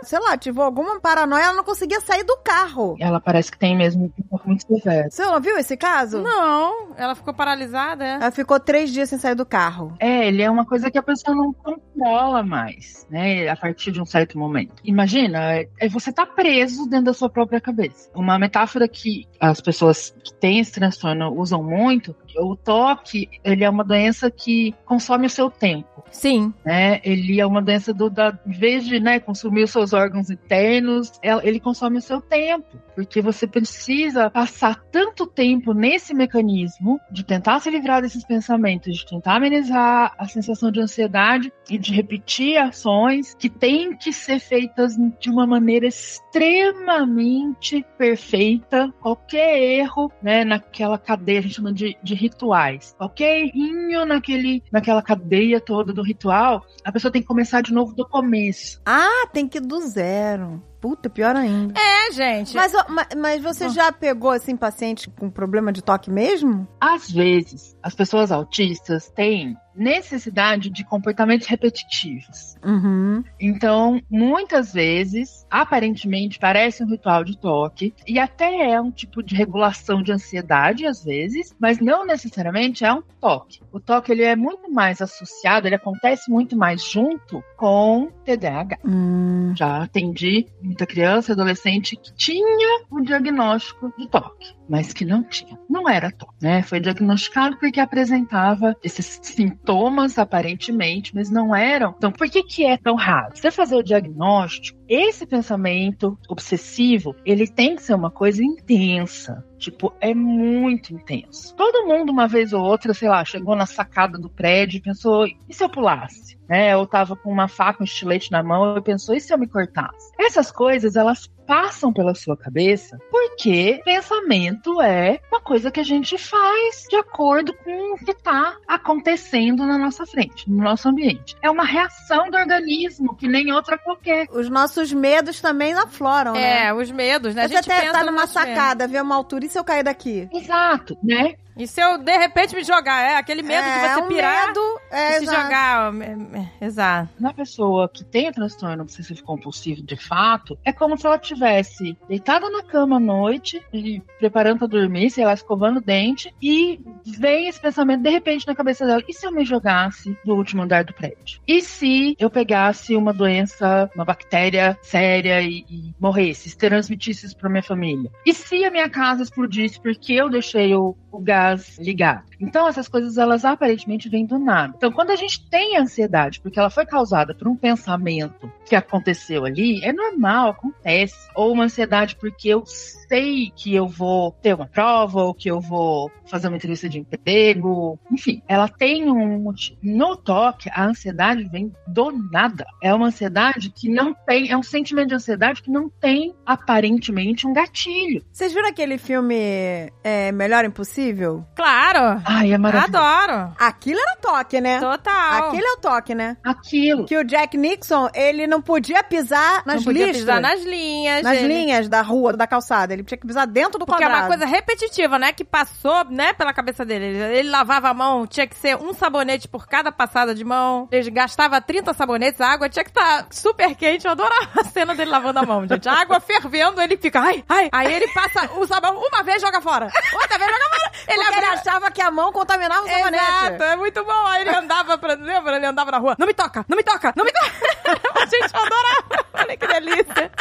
[0.04, 2.96] Sei lá, tive alguma paranoia, ela não conseguia sair do carro.
[3.00, 5.10] Ela parece que tem mesmo um pouco muito severo.
[5.12, 6.22] Você não viu esse caso?
[6.22, 8.14] Não, ela ficou paralisada, é?
[8.16, 9.96] Ela ficou três dias sem sair do carro.
[10.00, 13.48] É, ele é uma coisa que a pessoa não controla mais, né?
[13.48, 14.74] A partir de um certo momento.
[14.84, 15.40] Imagina,
[15.80, 18.10] é você tá preso dentro da sua própria cabeça.
[18.14, 23.70] Uma metáfora que as pessoas que têm esse transtorno usam muito, o toque, ele é
[23.70, 26.04] uma doença que consome o seu tempo.
[26.12, 26.54] Sim.
[26.66, 27.00] Né?
[27.04, 31.12] Ele é uma doença do da, em vez de né, consumir os seus órgãos internos,
[31.22, 37.24] ela- ele consome o seu tempo, porque você precisa passar tanto tempo nesse mecanismo de
[37.24, 42.58] tentar se livrar desses pensamentos, de tentar amenizar a sensação de ansiedade e de repetir
[42.58, 48.92] ações que têm que ser feitas de uma maneira extremamente perfeita.
[49.00, 52.96] Qualquer erro, né, naquela cadeia, a gente chama de, de rituais.
[52.98, 57.94] Qualquer errinho naquele, naquela cadeia toda do ritual, a pessoa tem que começar de novo
[57.96, 58.82] do começo.
[58.86, 60.62] Ah, tem que do zero.
[60.80, 61.74] Puta, pior ainda.
[61.78, 62.56] É, gente.
[62.56, 62.74] Mas,
[63.18, 66.68] mas você já pegou, assim, paciente com problema de toque mesmo?
[66.80, 72.56] Às vezes, as pessoas autistas têm necessidade de comportamentos repetitivos.
[72.64, 73.24] Uhum.
[73.40, 79.36] Então, muitas vezes, aparentemente, parece um ritual de toque e até é um tipo de
[79.36, 83.62] regulação de ansiedade, às vezes, mas não necessariamente é um toque.
[83.72, 88.80] O toque ele é muito mais associado, ele acontece muito mais junto com TDAH.
[88.86, 89.54] Hum.
[89.56, 95.24] Já atendi muita criança e adolescente que tinha o diagnóstico de toque, mas que não
[95.24, 95.58] tinha.
[95.68, 96.62] Não era toque, né?
[96.62, 101.96] Foi diagnosticado porque apresentava esses sintomas aparentemente, mas não eram.
[101.98, 103.36] Então, por que que é tão raro?
[103.36, 109.46] Você fazer o diagnóstico, esse pensamento obsessivo, ele tem que ser uma coisa intensa.
[109.60, 111.56] Tipo, é muito intenso.
[111.56, 115.28] Todo mundo, uma vez ou outra, sei lá, chegou na sacada do prédio e pensou:
[115.28, 116.40] e se eu pulasse?
[116.50, 116.76] Né?
[116.76, 119.48] Ou tava com uma faca, um estilete na mão e pensou: e se eu me
[119.48, 120.12] cortasse?
[120.18, 126.16] Essas coisas, elas passam pela sua cabeça porque pensamento é uma coisa que a gente
[126.16, 131.36] faz de acordo com o que está acontecendo na nossa frente, no nosso ambiente.
[131.42, 134.28] É uma reação do organismo que nem outra qualquer.
[134.30, 136.68] Os nossos medos também afloram, né?
[136.68, 137.46] É, os medos, né?
[137.46, 139.84] A Você gente até pensa tá numa sacada, vê uma altura, e se eu cair
[139.84, 140.30] daqui?
[140.32, 141.34] Exato, né?
[141.60, 143.02] E se eu, de repente, me jogar?
[143.04, 145.42] É aquele medo é, de você um pirar medo, é, e se exato.
[145.42, 145.94] jogar.
[146.02, 147.10] é, é, Exato.
[147.20, 151.98] Na pessoa que tem o transtorno obsessivo compulsivo de fato, é como se ela tivesse
[152.08, 156.80] deitada na cama à noite, e preparando pra dormir, sei lá, escovando o dente, e
[157.06, 160.62] vem esse pensamento de repente na cabeça dela: e se eu me jogasse do último
[160.64, 161.42] andar do prédio?
[161.46, 167.36] E se eu pegasse uma doença, uma bactéria séria e, e morresse, se transmitisse isso
[167.36, 168.10] pra minha família?
[168.26, 172.29] E se a minha casa explodisse porque eu deixei o, o gás ligado?
[172.40, 174.74] Então essas coisas elas aparentemente vêm do nada.
[174.76, 179.46] Então quando a gente tem ansiedade porque ela foi causada por um pensamento que aconteceu
[179.46, 181.30] ali, é normal, acontece.
[181.36, 185.60] Ou uma ansiedade porque eu sei que eu vou ter uma prova ou que eu
[185.60, 189.80] vou fazer uma entrevista de emprego, enfim, ela tem um motivo.
[189.82, 192.66] No toque, a ansiedade vem do nada.
[192.82, 197.48] É uma ansiedade que não tem, é um sentimento de ansiedade que não tem aparentemente
[197.48, 198.24] um gatilho.
[198.32, 201.44] Vocês viram aquele filme é, Melhor Impossível?
[201.56, 202.22] Claro.
[202.32, 202.96] Ai, é maravilhoso.
[202.98, 203.54] Adoro.
[203.60, 204.80] Aquilo era toque, né?
[204.80, 205.48] Total.
[205.50, 206.38] Aquele é o toque, né?
[206.44, 207.06] Aquilo.
[207.06, 210.22] Que o Jack Nixon, ele não podia pisar nas Não podia listras.
[210.26, 211.24] pisar nas linhas.
[211.24, 212.94] nas ele- linhas da rua, da calçada.
[212.94, 214.24] Ele tinha que pisar dentro do Porque é quadrado.
[214.24, 215.34] uma coisa repetitiva, né?
[215.34, 217.06] Que passou, né, pela cabeça dele.
[217.06, 220.88] Ele, ele lavava a mão, tinha que ser um sabonete por cada passada de mão.
[220.92, 224.06] Ele gastava 30 sabonetes, a água tinha que estar super quente.
[224.06, 225.90] Eu adorava a cena dele lavando a mão, gente.
[225.90, 227.70] A água fervendo, ele fica, ai, ai.
[227.72, 229.86] Aí ele passa o sabão uma vez, joga fora.
[230.14, 230.92] Outra vez, joga fora.
[231.08, 233.24] Ele Porque ele achava que a mão contaminava o sabonete.
[233.24, 234.26] Exato, é muito bom.
[234.28, 235.14] Aí ele andava pra.
[235.16, 235.56] Lembra?
[235.56, 236.16] Ele andava na rua.
[236.18, 237.50] Não me toca, não me toca, não me toca.
[238.20, 239.26] A gente adorava.
[239.34, 240.32] Olha que delícia.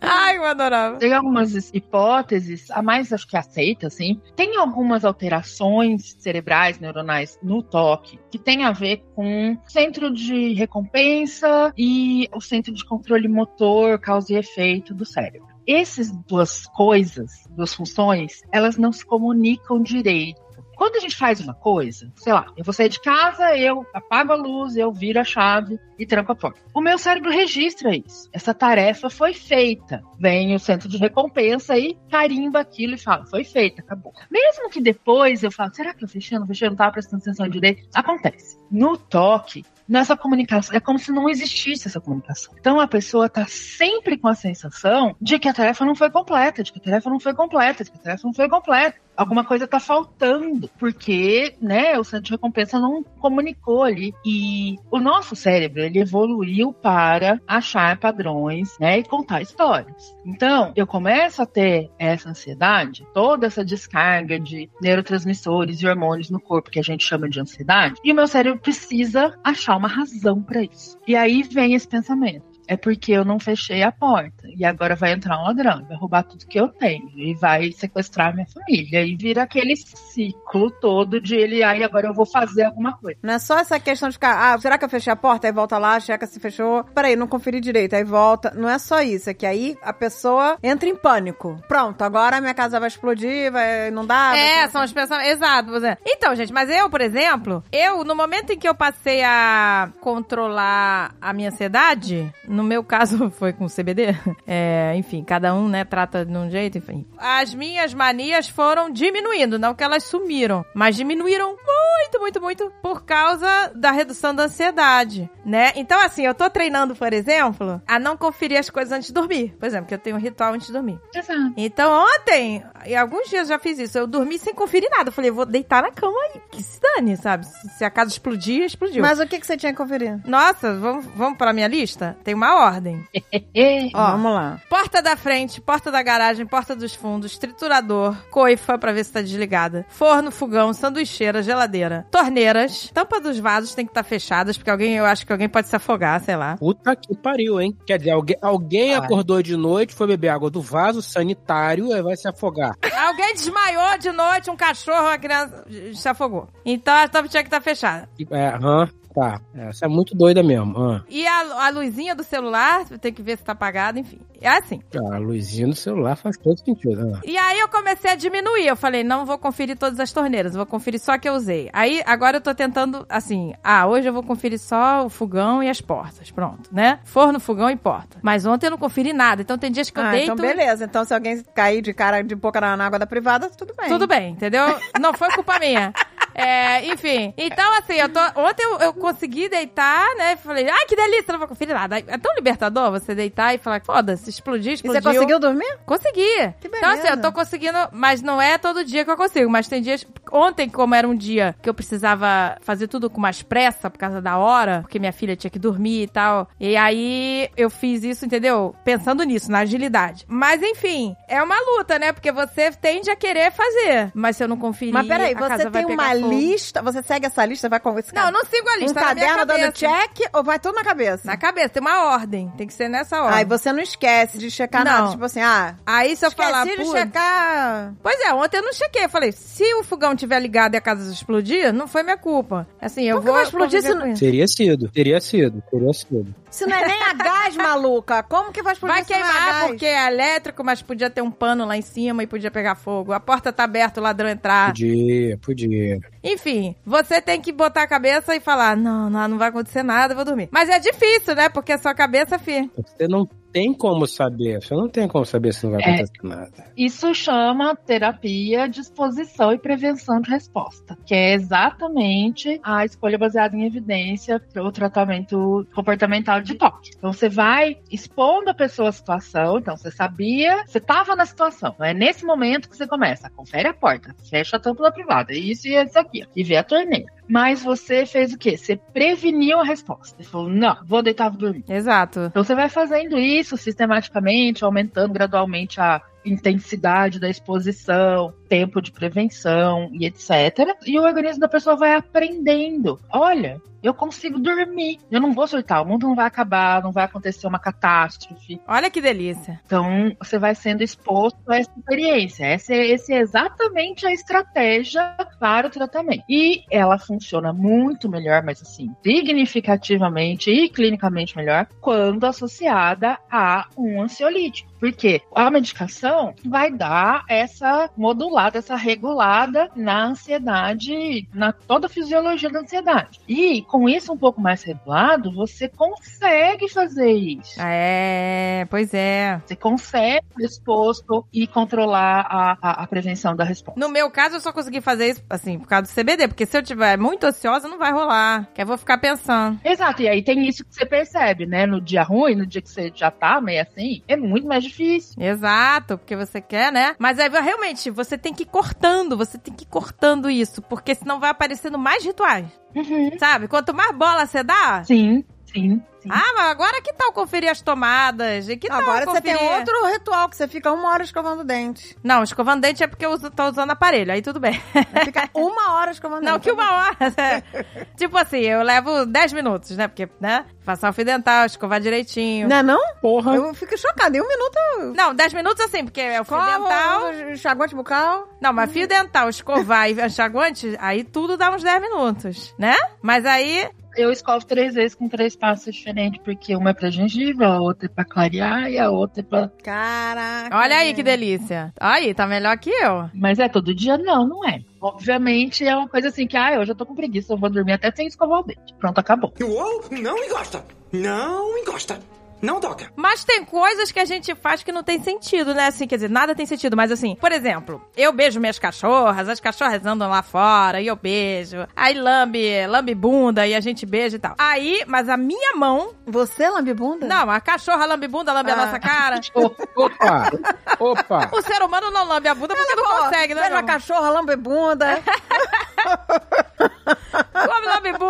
[0.00, 0.96] Ai, eu adorava.
[0.96, 4.20] Tem algumas hipóteses, a mais acho que aceita, assim.
[4.36, 10.54] Tem algumas alterações cerebrais, neuronais no toque, que tem a ver com o centro de
[10.54, 15.48] recompensa e o centro de controle motor, causa e efeito do cérebro.
[15.66, 20.47] Essas duas coisas, duas funções, elas não se comunicam direito.
[20.78, 24.30] Quando a gente faz uma coisa, sei lá, eu vou sair de casa, eu apago
[24.30, 26.60] a luz, eu viro a chave e tranco a porta.
[26.72, 28.30] O meu cérebro registra isso.
[28.32, 30.00] Essa tarefa foi feita.
[30.20, 34.12] Vem o centro de recompensa e carimba aquilo e fala, foi feita, acabou.
[34.30, 37.48] Mesmo que depois eu falo, será que eu fechei, não fechei, não tava prestando atenção
[37.48, 37.88] direito?
[37.92, 38.56] Acontece.
[38.70, 42.54] No toque, nessa comunicação, é como se não existisse essa comunicação.
[42.60, 46.62] Então a pessoa tá sempre com a sensação de que a tarefa não foi completa,
[46.62, 49.07] de que a tarefa não foi completa, de que a tarefa não foi completa.
[49.18, 54.14] Alguma coisa tá faltando, porque, né, o centro de recompensa não comunicou ali.
[54.24, 60.16] E o nosso cérebro, ele evoluiu para achar padrões, né, e contar histórias.
[60.24, 66.40] Então, eu começo a ter essa ansiedade, toda essa descarga de neurotransmissores e hormônios no
[66.40, 70.40] corpo que a gente chama de ansiedade, e o meu cérebro precisa achar uma razão
[70.40, 70.96] para isso.
[71.08, 72.47] E aí vem esse pensamento.
[72.68, 74.46] É porque eu não fechei a porta.
[74.56, 78.34] E agora vai entrar um ladrão, vai roubar tudo que eu tenho e vai sequestrar
[78.34, 79.04] minha família.
[79.04, 83.18] E vira aquele ciclo todo de ele, aí agora eu vou fazer alguma coisa.
[83.22, 85.46] Não é só essa questão de ficar, ah, será que eu fechei a porta?
[85.46, 86.84] Aí volta lá, checa se fechou.
[86.94, 87.94] Peraí, não conferi direito.
[87.94, 88.52] Aí volta.
[88.54, 91.58] Não é só isso, é que aí a pessoa entra em pânico.
[91.66, 94.30] Pronto, agora a minha casa vai explodir, vai não dá.
[94.30, 95.30] vai É, ser- são os pensamentos.
[95.32, 95.70] Exato.
[95.70, 99.90] você- Então, gente, mas eu, por exemplo, eu, no momento em que eu passei a
[100.00, 105.84] controlar a minha ansiedade, no meu caso foi com CBD, é, enfim, cada um, né,
[105.84, 107.06] trata de um jeito, enfim.
[107.16, 113.04] As minhas manias foram diminuindo, não que elas sumiram, mas diminuíram muito, muito, muito por
[113.04, 115.72] causa da redução da ansiedade, né?
[115.76, 119.54] Então, assim, eu tô treinando, por exemplo, a não conferir as coisas antes de dormir.
[119.58, 120.98] Por exemplo, que eu tenho um ritual antes de dormir.
[121.14, 121.52] Exato.
[121.56, 125.10] Então ontem, e alguns dias eu já fiz isso, eu dormi sem conferir nada.
[125.10, 127.46] Eu falei, vou deitar na cama e que se dane, sabe?
[127.46, 129.02] Se, se a casa explodir, explodiu.
[129.02, 130.20] Mas o que, que você tinha que conferir?
[130.26, 132.16] Nossa, vamos, vamos pra minha lista?
[132.24, 133.04] Tem uma ordem.
[133.94, 134.60] Ó, Vamos lá.
[134.68, 139.20] Porta da frente, porta da garagem, porta dos fundos, triturador, coifa pra ver se tá
[139.20, 144.94] desligada, forno, fogão, sanduicheira, geladeira, torneiras, tampa dos vasos tem que estar fechadas, porque alguém,
[144.94, 146.56] eu acho que alguém pode se afogar, sei lá.
[146.56, 147.76] Puta que pariu, hein?
[147.86, 149.00] Quer dizer, alguém, alguém Ai.
[149.00, 152.74] acordou de noite, foi beber água do vaso sanitário e vai se afogar.
[153.06, 156.48] Alguém desmaiou de noite, um cachorro, uma criança se afogou.
[156.64, 158.08] Então a tampa tinha que estar fechada.
[158.30, 159.40] É, aham, tá.
[159.54, 160.76] Essa é muito doida mesmo.
[160.76, 161.04] aham.
[161.08, 164.20] E a, a luzinha do celular, tem que ver se tá apagada, enfim.
[164.40, 164.80] É assim.
[164.94, 167.12] Ah, a luzinha no celular faz todo sentido.
[167.16, 167.20] ah.
[167.24, 168.66] E aí eu comecei a diminuir.
[168.66, 171.68] Eu falei, não vou conferir todas as torneiras, vou conferir só a que eu usei.
[171.72, 175.68] Aí agora eu tô tentando, assim, ah, hoje eu vou conferir só o fogão e
[175.68, 176.30] as portas.
[176.30, 177.00] Pronto, né?
[177.04, 178.18] Forno, fogão e porta.
[178.22, 179.42] Mas ontem eu não conferi nada.
[179.42, 180.32] Então tem dias que eu Ah, deito.
[180.32, 180.84] então beleza.
[180.84, 183.88] Então se alguém cair de cara de boca na água da privada, tudo bem.
[183.88, 184.64] Tudo bem, entendeu?
[185.00, 185.92] Não foi culpa minha.
[186.38, 187.34] É, enfim.
[187.36, 188.20] Então, assim, eu tô.
[188.36, 190.36] Ontem eu, eu consegui deitar, né?
[190.36, 191.98] Falei, ai, que delícia, não vou conferir nada.
[191.98, 195.02] É tão libertador você deitar e falar, foda-se, explodir, E explodiu.
[195.02, 195.78] você conseguiu dormir?
[195.84, 196.54] Consegui.
[196.60, 197.08] Que Então, assim, beleza.
[197.08, 199.50] eu tô conseguindo, mas não é todo dia que eu consigo.
[199.50, 200.06] Mas tem dias.
[200.30, 204.20] Ontem, como era um dia que eu precisava fazer tudo com mais pressa por causa
[204.20, 206.48] da hora, porque minha filha tinha que dormir e tal.
[206.60, 208.74] E aí eu fiz isso, entendeu?
[208.84, 210.24] Pensando nisso, na agilidade.
[210.28, 212.12] Mas enfim, é uma luta, né?
[212.12, 214.10] Porque você tende a querer fazer.
[214.14, 214.92] Mas se eu não conferir.
[214.94, 216.27] Mas peraí, você tem uma fogo.
[216.28, 218.94] Lista, você segue essa lista, vai com esse Não, eu não sigo a um lista.
[219.00, 221.22] tá na minha caderno dando check ou vai tudo na cabeça?
[221.24, 222.52] Na cabeça, tem uma ordem.
[222.56, 223.38] Tem que ser nessa ordem.
[223.38, 224.92] Aí você não esquece de checar Não.
[224.92, 226.64] nada, tipo assim, ah, Aí se eu falar.
[226.66, 227.94] esqueci de "Putz, checar...
[228.02, 229.04] Pois é, ontem eu não chequei.
[229.04, 232.66] Eu falei, se o fogão tiver ligado e a casa explodir, não foi minha culpa.
[232.80, 234.18] Assim, eu Como que vou vai explodir se isso.
[234.18, 236.34] Teria sido, teria sido, teria sido.
[236.50, 239.22] Se não é nem a gás, maluca, como que vai explodir Vai se não é
[239.22, 239.66] a queimar gás?
[239.68, 243.12] porque é elétrico, mas podia ter um pano lá em cima e podia pegar fogo.
[243.12, 244.68] A porta tá aberta, o ladrão entrar.
[244.68, 245.98] Podia, podia.
[246.22, 250.12] Enfim, você tem que botar a cabeça e falar: não, não, não vai acontecer nada,
[250.12, 250.48] eu vou dormir.
[250.50, 251.48] Mas é difícil, né?
[251.48, 252.70] Porque a sua cabeça, fi.
[252.76, 255.94] Você não tem como saber, você não tem como saber se não vai É.
[255.94, 256.72] acontecer nada.
[256.76, 263.56] Isso chama terapia de exposição e prevenção de resposta, que é exatamente a escolha baseada
[263.56, 266.90] em evidência para o tratamento comportamental de toque.
[266.96, 271.74] Então você vai expondo a pessoa à situação, então você sabia, você estava na situação.
[271.80, 275.66] É nesse momento que você começa, confere a porta, fecha a tampa da privada, isso
[275.68, 277.17] e isso aqui, e vê a torneira.
[277.28, 278.56] Mas você fez o quê?
[278.56, 280.16] Você preveniu a resposta.
[280.22, 281.64] Você falou, não, vou deitar, vou dormir.
[281.68, 282.20] Exato.
[282.20, 289.88] Então você vai fazendo isso sistematicamente, aumentando gradualmente a intensidade da exposição, tempo de prevenção
[289.92, 290.76] e etc.
[290.86, 292.98] E o organismo da pessoa vai aprendendo.
[293.10, 294.98] Olha, eu consigo dormir.
[295.10, 298.60] Eu não vou surtar, o mundo não vai acabar, não vai acontecer uma catástrofe.
[298.66, 299.60] Olha que delícia.
[299.64, 302.44] Então, você vai sendo exposto a essa experiência.
[302.44, 306.24] Essa é, esse é exatamente a estratégia para o tratamento.
[306.28, 314.02] E ela funciona muito melhor, mas assim, significativamente e clinicamente melhor, quando associada a um
[314.02, 314.68] ansiolítico.
[314.78, 322.50] Porque a medicação vai dar essa modulada, essa regulada na ansiedade, na toda a fisiologia
[322.50, 323.20] da ansiedade.
[323.28, 327.60] E com isso um pouco mais regulado, você consegue fazer isso.
[327.60, 329.40] É, pois é.
[329.44, 333.78] Você consegue estar exposto e controlar a, a, a prevenção da resposta.
[333.78, 336.28] No meu caso, eu só consegui fazer isso, assim, por causa do CBD.
[336.28, 338.48] Porque se eu tiver muito ansiosa, não vai rolar.
[338.54, 339.58] Que eu vou ficar pensando.
[339.64, 341.66] Exato, e aí tem isso que você percebe, né?
[341.66, 345.22] No dia ruim, no dia que você já tá meio assim, é muito mais difícil.
[345.22, 346.94] Exato, porque você quer, né?
[346.98, 350.62] Mas aí, realmente, você tem que ir cortando, você tem que ir cortando isso.
[350.62, 352.46] Porque senão vai aparecendo mais rituais.
[352.74, 353.18] Uhum.
[353.18, 353.48] Sabe?
[353.48, 355.24] Quanto mais bola você dá, Sim,
[355.60, 355.82] sim.
[356.02, 356.08] sim.
[356.10, 358.48] Ah, mas agora que tal conferir as tomadas?
[358.48, 361.40] E que tal Agora você tem conferir- outro ritual que você fica uma hora escovando
[361.40, 361.96] o dente.
[362.02, 364.60] Não, escovando dente é porque eu uso- tô usando aparelho, aí tudo bem.
[365.04, 366.44] Fica uma hora escovando Não, dente.
[366.44, 366.96] que uma hora.
[367.16, 367.84] é.
[367.96, 369.88] tipo assim, eu levo 10 minutos, né?
[369.88, 370.44] Porque, né?
[370.64, 372.46] Passar o fio dental, escovar direitinho.
[372.48, 372.80] Não é não?
[373.00, 373.34] Porra.
[373.34, 374.16] Eu fico chocada.
[374.16, 374.58] Em um minuto
[374.94, 377.12] Não, 10 minutos assim, porque é o fio dental.
[377.32, 378.28] enxaguante bucal.
[378.40, 382.76] Não, mas fio dental, escovar e enxaguante, aí tudo dá uns 10 minutos, né?
[383.02, 383.68] Mas aí,
[383.98, 387.86] Eu escovo três vezes com três pastas diferentes, porque uma é pra gengiva, a outra
[387.86, 389.50] é pra clarear e a outra é pra.
[389.60, 390.56] Caraca.
[390.56, 391.72] olha aí que delícia.
[391.80, 393.10] Aí, tá melhor que eu.
[393.12, 393.98] Mas é todo dia?
[393.98, 394.62] Não, não é.
[394.80, 397.72] Obviamente é uma coisa assim que, ah, hoje eu tô com preguiça, eu vou dormir
[397.72, 398.72] até sem escovar o dente.
[398.78, 399.34] Pronto, acabou.
[399.42, 400.64] Uou, não encosta.
[400.92, 401.98] Não encosta.
[402.40, 402.90] Não toca.
[402.94, 405.66] Mas tem coisas que a gente faz que não tem sentido, né?
[405.66, 409.40] Assim, quer dizer, nada tem sentido, mas assim, por exemplo, eu beijo minhas cachorras, as
[409.40, 411.66] cachorras andam lá fora e eu beijo.
[411.74, 414.34] Aí lambe, lambe bunda e a gente beija e tal.
[414.38, 415.94] Aí, mas a minha mão.
[416.06, 417.06] Você, lambibunda?
[417.06, 418.66] Não, a cachorra lambe bunda, lambe a Ah.
[418.66, 419.20] nossa cara.
[419.74, 420.30] Opa!
[420.78, 421.30] Opa!
[421.32, 423.42] O ser humano não lambe a bunda porque não consegue, né?
[423.42, 425.00] Beijo a cachorra, lambe bunda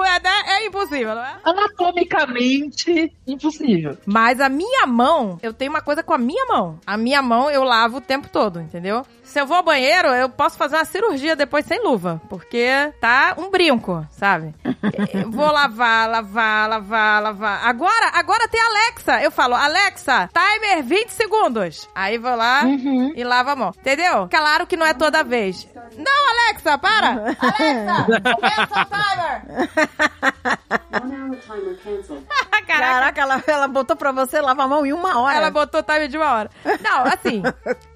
[0.04, 0.30] é, né?
[0.46, 1.36] é impossível, não é?
[1.44, 3.96] Anatomicamente, impossível.
[4.06, 6.80] Mas a minha mão, eu tenho uma coisa com a minha mão.
[6.86, 9.04] A minha mão eu lavo o tempo todo, entendeu?
[9.28, 12.66] Se eu vou ao banheiro, eu posso fazer uma cirurgia depois sem luva, porque
[12.98, 14.54] tá um brinco, sabe?
[15.12, 17.60] Eu vou lavar, lavar, lavar, lavar.
[17.68, 19.20] Agora, agora tem Alexa.
[19.22, 21.88] Eu falo, Alexa, timer 20 segundos.
[21.94, 23.12] Aí vou lá Uhum.
[23.14, 23.72] e lavo a mão.
[23.78, 24.28] Entendeu?
[24.30, 25.68] Claro que não é toda vez.
[25.96, 27.08] Não, Alexa, para!
[27.38, 29.68] Alexa, cancel timer!
[32.68, 35.36] Caraca, Caraca, ela, ela botou pra você lavar a mão em uma hora.
[35.36, 36.50] ela botou time de uma hora.
[36.82, 37.42] Não, assim,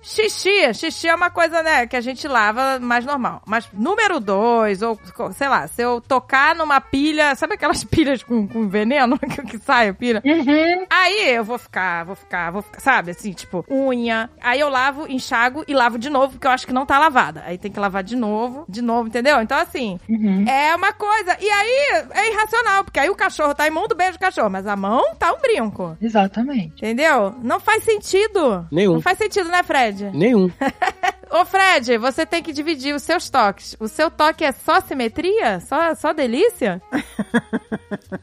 [0.02, 3.42] xixi, xixi é uma coisa, né, que a gente lava mais normal.
[3.46, 4.98] Mas número dois, ou
[5.32, 9.58] sei lá, se eu tocar numa pilha, sabe aquelas pilhas com, com veneno que, que
[9.58, 10.22] sai a pilha?
[10.24, 10.86] Uhum.
[10.90, 14.30] Aí eu vou ficar, vou ficar, vou ficar, sabe, assim, tipo, unha.
[14.40, 17.42] Aí eu lavo, enxago e lavo de novo, porque eu acho que não tá lavada.
[17.46, 19.40] Aí tem que lavar de novo, de novo, entendeu?
[19.40, 20.44] Então, assim, Uhum.
[20.48, 21.36] é uma coisa.
[21.40, 24.76] E aí é irracional, porque aí o cachorro tá imundo, beijo o cachorro, mas a
[24.76, 25.96] mão tá um brinco.
[26.00, 26.74] Exatamente.
[26.76, 27.34] Entendeu?
[27.42, 28.66] Não faz sentido.
[28.70, 28.94] Nenhum.
[28.94, 30.10] Não faz sentido, né, Fred?
[30.14, 30.50] Nenhum.
[31.30, 33.74] Ô, Fred, você tem que dividir os seus toques.
[33.80, 35.60] O seu toque é só simetria?
[35.60, 36.80] Só, só delícia?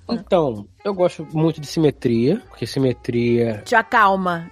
[0.10, 3.62] Então, eu gosto muito de simetria, porque simetria.
[3.66, 4.50] Te acalma.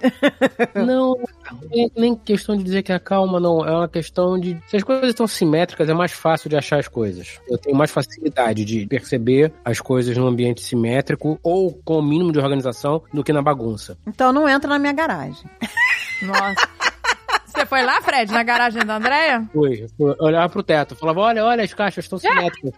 [0.75, 3.65] Não, não é nem questão de dizer que é calma, não.
[3.65, 4.57] É uma questão de.
[4.67, 7.39] Se as coisas estão simétricas, é mais fácil de achar as coisas.
[7.49, 12.31] Eu tenho mais facilidade de perceber as coisas num ambiente simétrico ou com o mínimo
[12.31, 13.97] de organização do que na bagunça.
[14.05, 15.49] Então não entra na minha garagem.
[16.21, 16.76] Nossa.
[17.47, 19.49] Você foi lá, Fred, na garagem da Andréia?
[19.53, 19.87] Fui,
[20.19, 22.73] olhava pro teto, falava: olha, olha, as caixas estão simétricas.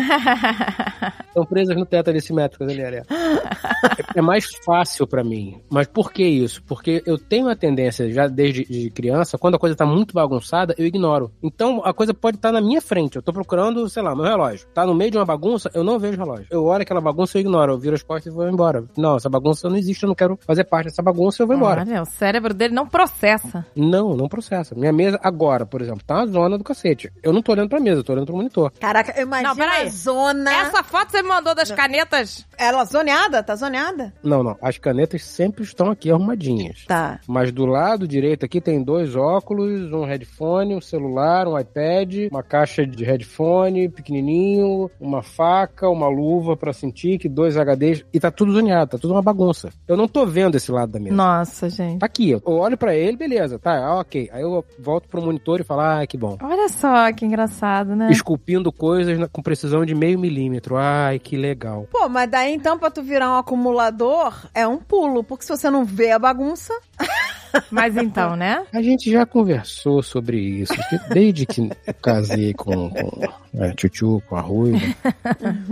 [1.28, 2.96] Estão presas no teto ali, simétricas ali, ali.
[2.96, 3.04] É,
[4.16, 5.60] é mais fácil pra mim.
[5.70, 6.62] Mas por que isso?
[6.64, 10.74] Porque eu tenho a tendência, já desde de criança, quando a coisa tá muito bagunçada,
[10.76, 11.30] eu ignoro.
[11.42, 13.16] Então a coisa pode estar na minha frente.
[13.16, 14.66] Eu tô procurando, sei lá, meu relógio.
[14.74, 16.46] Tá no meio de uma bagunça, eu não vejo o relógio.
[16.50, 17.72] Eu olho aquela bagunça, eu ignoro.
[17.72, 18.84] Eu viro as costas e vou embora.
[18.96, 21.82] Não, essa bagunça não existe, eu não quero fazer parte dessa bagunça, eu vou embora.
[21.82, 23.64] Olha, o cérebro dele não processa.
[23.76, 24.74] Não, não processa.
[24.74, 27.10] Minha mesa agora, por exemplo, tá uma zona do cacete.
[27.22, 28.72] Eu não tô olhando pra mesa, eu tô olhando pro monitor.
[28.80, 29.89] Caraca, eu imagino Não, peraí.
[29.90, 30.52] Zona.
[30.52, 32.46] Essa foto você me mandou das canetas.
[32.56, 33.42] Ela zoneada?
[33.42, 34.12] Tá zoneada?
[34.22, 34.56] Não, não.
[34.62, 36.84] As canetas sempre estão aqui arrumadinhas.
[36.86, 37.20] Tá.
[37.26, 42.42] Mas do lado direito aqui tem dois óculos, um headphone, um celular, um iPad, uma
[42.42, 48.30] caixa de headphone pequenininho, uma faca, uma luva pra sentir, que dois HDs e tá
[48.30, 49.70] tudo zoneado, tá tudo uma bagunça.
[49.86, 51.14] Eu não tô vendo esse lado da mesa.
[51.14, 51.98] Nossa, gente.
[51.98, 54.28] Tá aqui, eu olho pra ele, beleza, tá, ah, ok.
[54.32, 56.36] Aí eu volto pro monitor e falo, ah, que bom.
[56.42, 58.10] Olha só que engraçado, né?
[58.10, 60.76] Esculpindo coisas com precisão de meio milímetro.
[60.76, 61.88] Ai, que legal.
[61.90, 65.70] Pô, mas daí então pra tu virar um acumulador é um pulo, porque se você
[65.70, 66.74] não vê a bagunça,
[67.70, 68.64] Mas então, né?
[68.72, 70.74] A gente já conversou sobre isso,
[71.12, 71.70] desde que
[72.02, 74.78] casei com, com é, Tchutchu, com a Ruiva,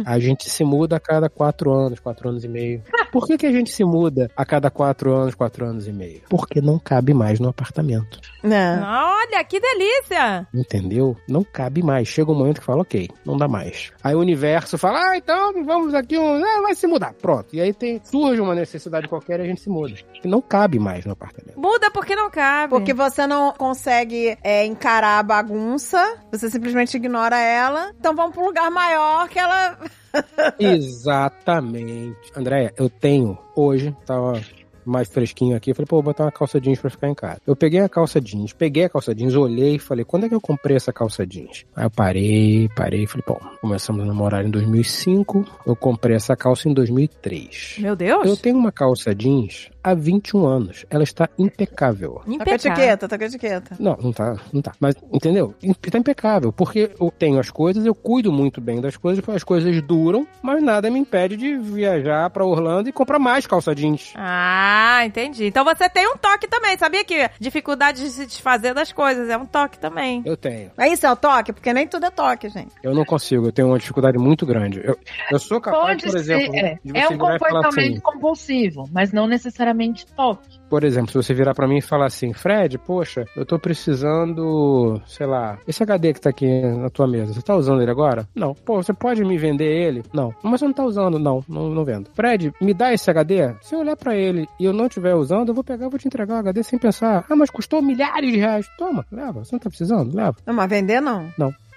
[0.04, 2.82] a gente se muda a cada quatro anos, quatro anos e meio.
[3.12, 6.22] Por que, que a gente se muda a cada quatro anos, quatro anos e meio?
[6.28, 8.20] Porque não cabe mais no apartamento.
[8.42, 8.80] né?
[8.82, 10.46] Olha, que delícia!
[10.52, 11.16] Entendeu?
[11.28, 12.08] Não cabe mais.
[12.08, 13.90] Chega um momento que fala, ok, não dá mais.
[14.02, 16.44] Aí o universo fala, ah, então vamos aqui, um...
[16.44, 17.14] ah, vai se mudar.
[17.14, 17.54] Pronto.
[17.54, 19.94] E aí tem, surge uma necessidade qualquer e a gente se muda.
[20.20, 21.58] Que não cabe mais no apartamento.
[21.68, 22.70] Muda porque não cabe.
[22.70, 27.92] Porque você não consegue é, encarar a bagunça, você simplesmente ignora ela.
[28.00, 29.78] Então vamos pra um lugar maior que ela.
[30.58, 32.16] Exatamente.
[32.34, 34.40] Andréia, eu tenho hoje, tava
[34.88, 35.74] mais fresquinho aqui.
[35.74, 37.40] Falei, pô, vou botar uma calça jeans pra ficar em casa.
[37.46, 40.34] Eu peguei a calça jeans, peguei a calça jeans, olhei e falei, quando é que
[40.34, 41.66] eu comprei essa calça jeans?
[41.76, 46.68] Aí eu parei, parei, falei, bom, começamos a namorar em 2005, eu comprei essa calça
[46.68, 47.76] em 2003.
[47.78, 48.26] Meu Deus.
[48.26, 50.86] Eu tenho uma calça jeans há 21 anos.
[50.90, 52.14] Ela está impecável.
[52.14, 52.72] Tá com Impecável.
[52.72, 53.76] etiqueta, tá com etiqueta.
[53.78, 54.72] Não, não tá, não tá.
[54.80, 55.54] Mas, entendeu?
[55.90, 56.52] Tá impecável.
[56.52, 60.62] Porque eu tenho as coisas, eu cuido muito bem das coisas, as coisas duram, mas
[60.62, 64.12] nada me impede de viajar pra Orlando e comprar mais calça jeans.
[64.16, 65.46] Ah, entendi.
[65.46, 69.36] Então você tem um toque também, sabia que dificuldade de se desfazer das coisas é
[69.36, 70.22] um toque também.
[70.24, 70.70] Eu tenho.
[70.78, 71.52] É isso, é o toque?
[71.52, 72.72] Porque nem tudo é toque, gente.
[72.82, 74.80] Eu não consigo, eu tenho uma dificuldade muito grande.
[74.84, 74.96] Eu,
[75.30, 76.78] eu sou capaz, Pode por ser, exemplo, é.
[76.84, 79.77] de você É um falar comportamento assim, compulsivo, mas não necessariamente
[80.16, 80.58] toque.
[80.68, 85.00] Por exemplo, se você virar pra mim e falar assim, Fred, poxa, eu tô precisando,
[85.06, 88.28] sei lá, esse HD que tá aqui na tua mesa, você tá usando ele agora?
[88.34, 88.54] Não.
[88.54, 90.02] Pô, você pode me vender ele?
[90.12, 90.34] Não.
[90.42, 91.18] Mas você não tá usando?
[91.18, 92.10] Não, não, não vendo.
[92.12, 93.54] Fred, me dá esse HD?
[93.62, 95.98] Se eu olhar pra ele e eu não estiver usando, eu vou pegar e vou
[95.98, 98.66] te entregar o HD sem pensar, ah, mas custou milhares de reais.
[98.76, 99.44] Toma, leva.
[99.44, 100.14] Você não tá precisando?
[100.14, 100.36] Leva.
[100.46, 101.30] Não, mas vender não.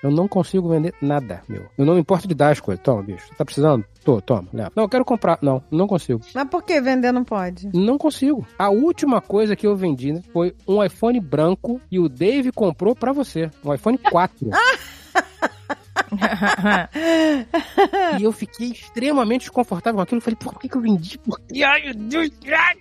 [0.03, 1.65] Eu não consigo vender nada, meu.
[1.77, 2.83] Eu não me importo de dar as coisas.
[2.83, 3.29] Toma, bicho.
[3.37, 3.85] Tá precisando?
[4.03, 4.71] Tô, toma, leva.
[4.75, 5.37] Não, eu quero comprar.
[5.41, 6.21] Não, não consigo.
[6.33, 7.69] Mas por que vender não pode?
[7.73, 8.45] Não consigo.
[8.57, 12.95] A última coisa que eu vendi né, foi um iPhone branco e o Dave comprou
[12.95, 13.51] pra você.
[13.63, 14.49] Um iPhone 4.
[18.19, 20.17] e eu fiquei extremamente desconfortável com aquilo.
[20.17, 21.19] Eu falei, por que, que eu vendi?
[21.19, 21.63] Por que?
[21.63, 22.31] Ai, meu Deus.
[22.47, 22.77] Ai.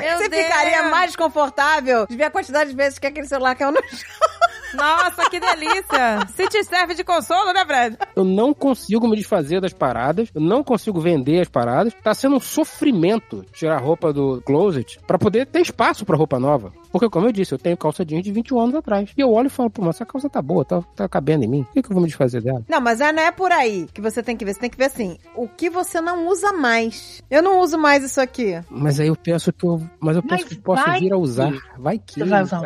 [0.00, 0.42] Meu Você Deus.
[0.44, 3.98] ficaria mais desconfortável de ver a quantidade de vezes que aquele celular caiu no chão.
[4.74, 6.26] Nossa, que delícia.
[6.34, 7.96] Se te serve de consolo, né, Fred?
[8.16, 10.28] Eu não consigo me desfazer das paradas.
[10.34, 11.94] Eu não consigo vender as paradas.
[12.02, 16.40] Tá sendo um sofrimento tirar a roupa do closet pra poder ter espaço pra roupa
[16.40, 16.72] nova.
[16.94, 19.10] Porque, como eu disse, eu tenho calça jeans de 21 anos atrás.
[19.16, 21.48] E eu olho e falo, pô, mas essa calça tá boa, tá, tá cabendo em
[21.48, 21.64] mim.
[21.64, 22.62] Por que, que eu vou me desfazer dela?
[22.68, 24.54] Não, mas é- não é por aí que você tem que ver.
[24.54, 27.20] Você tem que ver assim, o que você não usa mais.
[27.28, 28.60] Eu não uso mais isso aqui.
[28.70, 29.82] Mas aí eu penso que eu.
[29.98, 31.52] Mas eu penso Mas que posso vir a que- usar.
[31.76, 32.14] Vai que.
[32.20, 32.62] Você vai usar o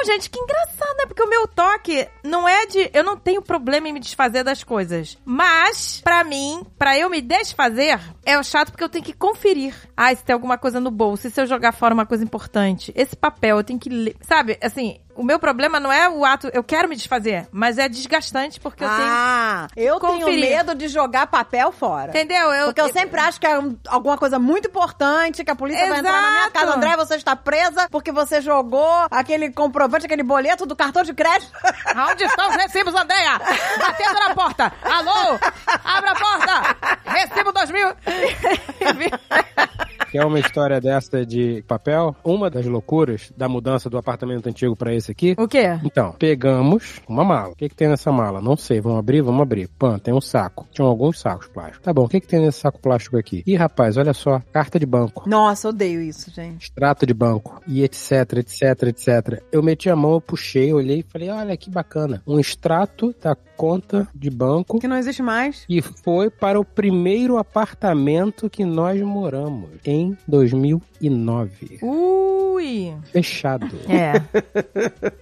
[0.00, 1.04] Então, gente, que engraçado, né?
[1.06, 2.90] Porque o meu toque não é de.
[2.94, 5.18] Eu não tenho problema em me desfazer das coisas.
[5.26, 9.74] Mas, pra mim, pra eu me desfazer, é chato porque eu tenho que conferir.
[9.94, 12.92] Ah, se tem alguma coisa no bolso, e se eu jogar fora uma coisa importante.
[12.96, 14.16] Esse papel, eu tenho que ler.
[14.22, 14.98] Sabe, assim.
[15.20, 18.82] O meu problema não é o ato, eu quero me desfazer, mas é desgastante porque
[18.82, 19.00] eu tenho.
[19.02, 22.08] ah, eu tenho medo de jogar papel fora.
[22.08, 22.50] Entendeu?
[22.52, 25.86] Eu, Porque eu sempre acho que é um- alguma coisa muito importante, que a polícia
[25.86, 26.52] vai entrar na minha Exato.
[26.54, 26.74] casa.
[26.74, 31.52] André, você está presa porque você jogou aquele comprovante, aquele boleto do cartão de crédito.
[32.10, 33.38] Onde estão os recibos, Andréia?
[33.78, 34.72] Batendo na porta.
[34.82, 35.38] Alô?
[35.84, 36.76] Abra a porta.
[37.04, 37.90] Recibo 2000.
[40.10, 42.16] Quer uma história dessa de papel?
[42.24, 45.36] Uma das loucuras da mudança do apartamento antigo pra esse aqui.
[45.38, 45.78] o quê?
[45.84, 47.52] Então, pegamos uma mala.
[47.52, 48.40] O que, que tem nessa mala?
[48.40, 48.80] Não sei.
[48.80, 49.22] Vamos abrir?
[49.22, 49.68] Vamos abrir.
[49.78, 50.66] Pã, tem um saco.
[50.72, 51.82] Tinham alguns sacos plásticos.
[51.84, 53.44] Tá bom, o que, que tem nesse saco plástico aqui?
[53.46, 54.42] Ih, rapaz, olha só.
[54.52, 55.28] Carta de banco.
[55.28, 56.64] Nossa, odeio isso, gente.
[56.64, 57.60] Extrato de banco.
[57.68, 59.42] E etc, etc, etc.
[59.52, 62.20] Eu meti a mão, eu puxei, olhei e falei, olha que bacana.
[62.26, 65.64] Um extrato da conta de banco Que não existe mais.
[65.68, 71.78] e foi para o primeiro apartamento que nós moramos em 2009.
[71.82, 72.94] Ui.
[73.12, 73.66] Fechado.
[73.88, 74.12] É.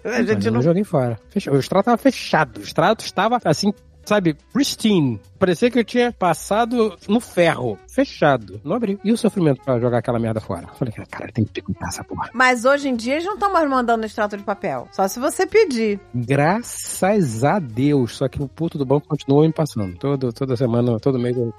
[0.08, 0.52] A gente Mas não.
[0.54, 1.18] não joguei fora.
[1.30, 1.54] Fechado.
[1.56, 2.58] O extrato estava fechado.
[2.58, 3.72] O extrato estava assim,
[4.04, 5.20] sabe, pristine.
[5.38, 7.78] Parecia que eu tinha passado no ferro.
[7.98, 8.60] Fechado.
[8.62, 8.96] Não abri.
[9.02, 10.68] E o sofrimento pra jogar aquela merda fora?
[10.78, 12.30] Falei, cara, tem que picotar essa porra.
[12.32, 14.86] Mas hoje em dia eles não estão mais mandando extrato de papel.
[14.92, 15.98] Só se você pedir.
[16.14, 18.16] Graças a Deus.
[18.16, 19.96] Só que o puto do banco continua me passando.
[19.98, 21.36] Todo, toda semana, todo mês.
[21.36, 21.52] Eu...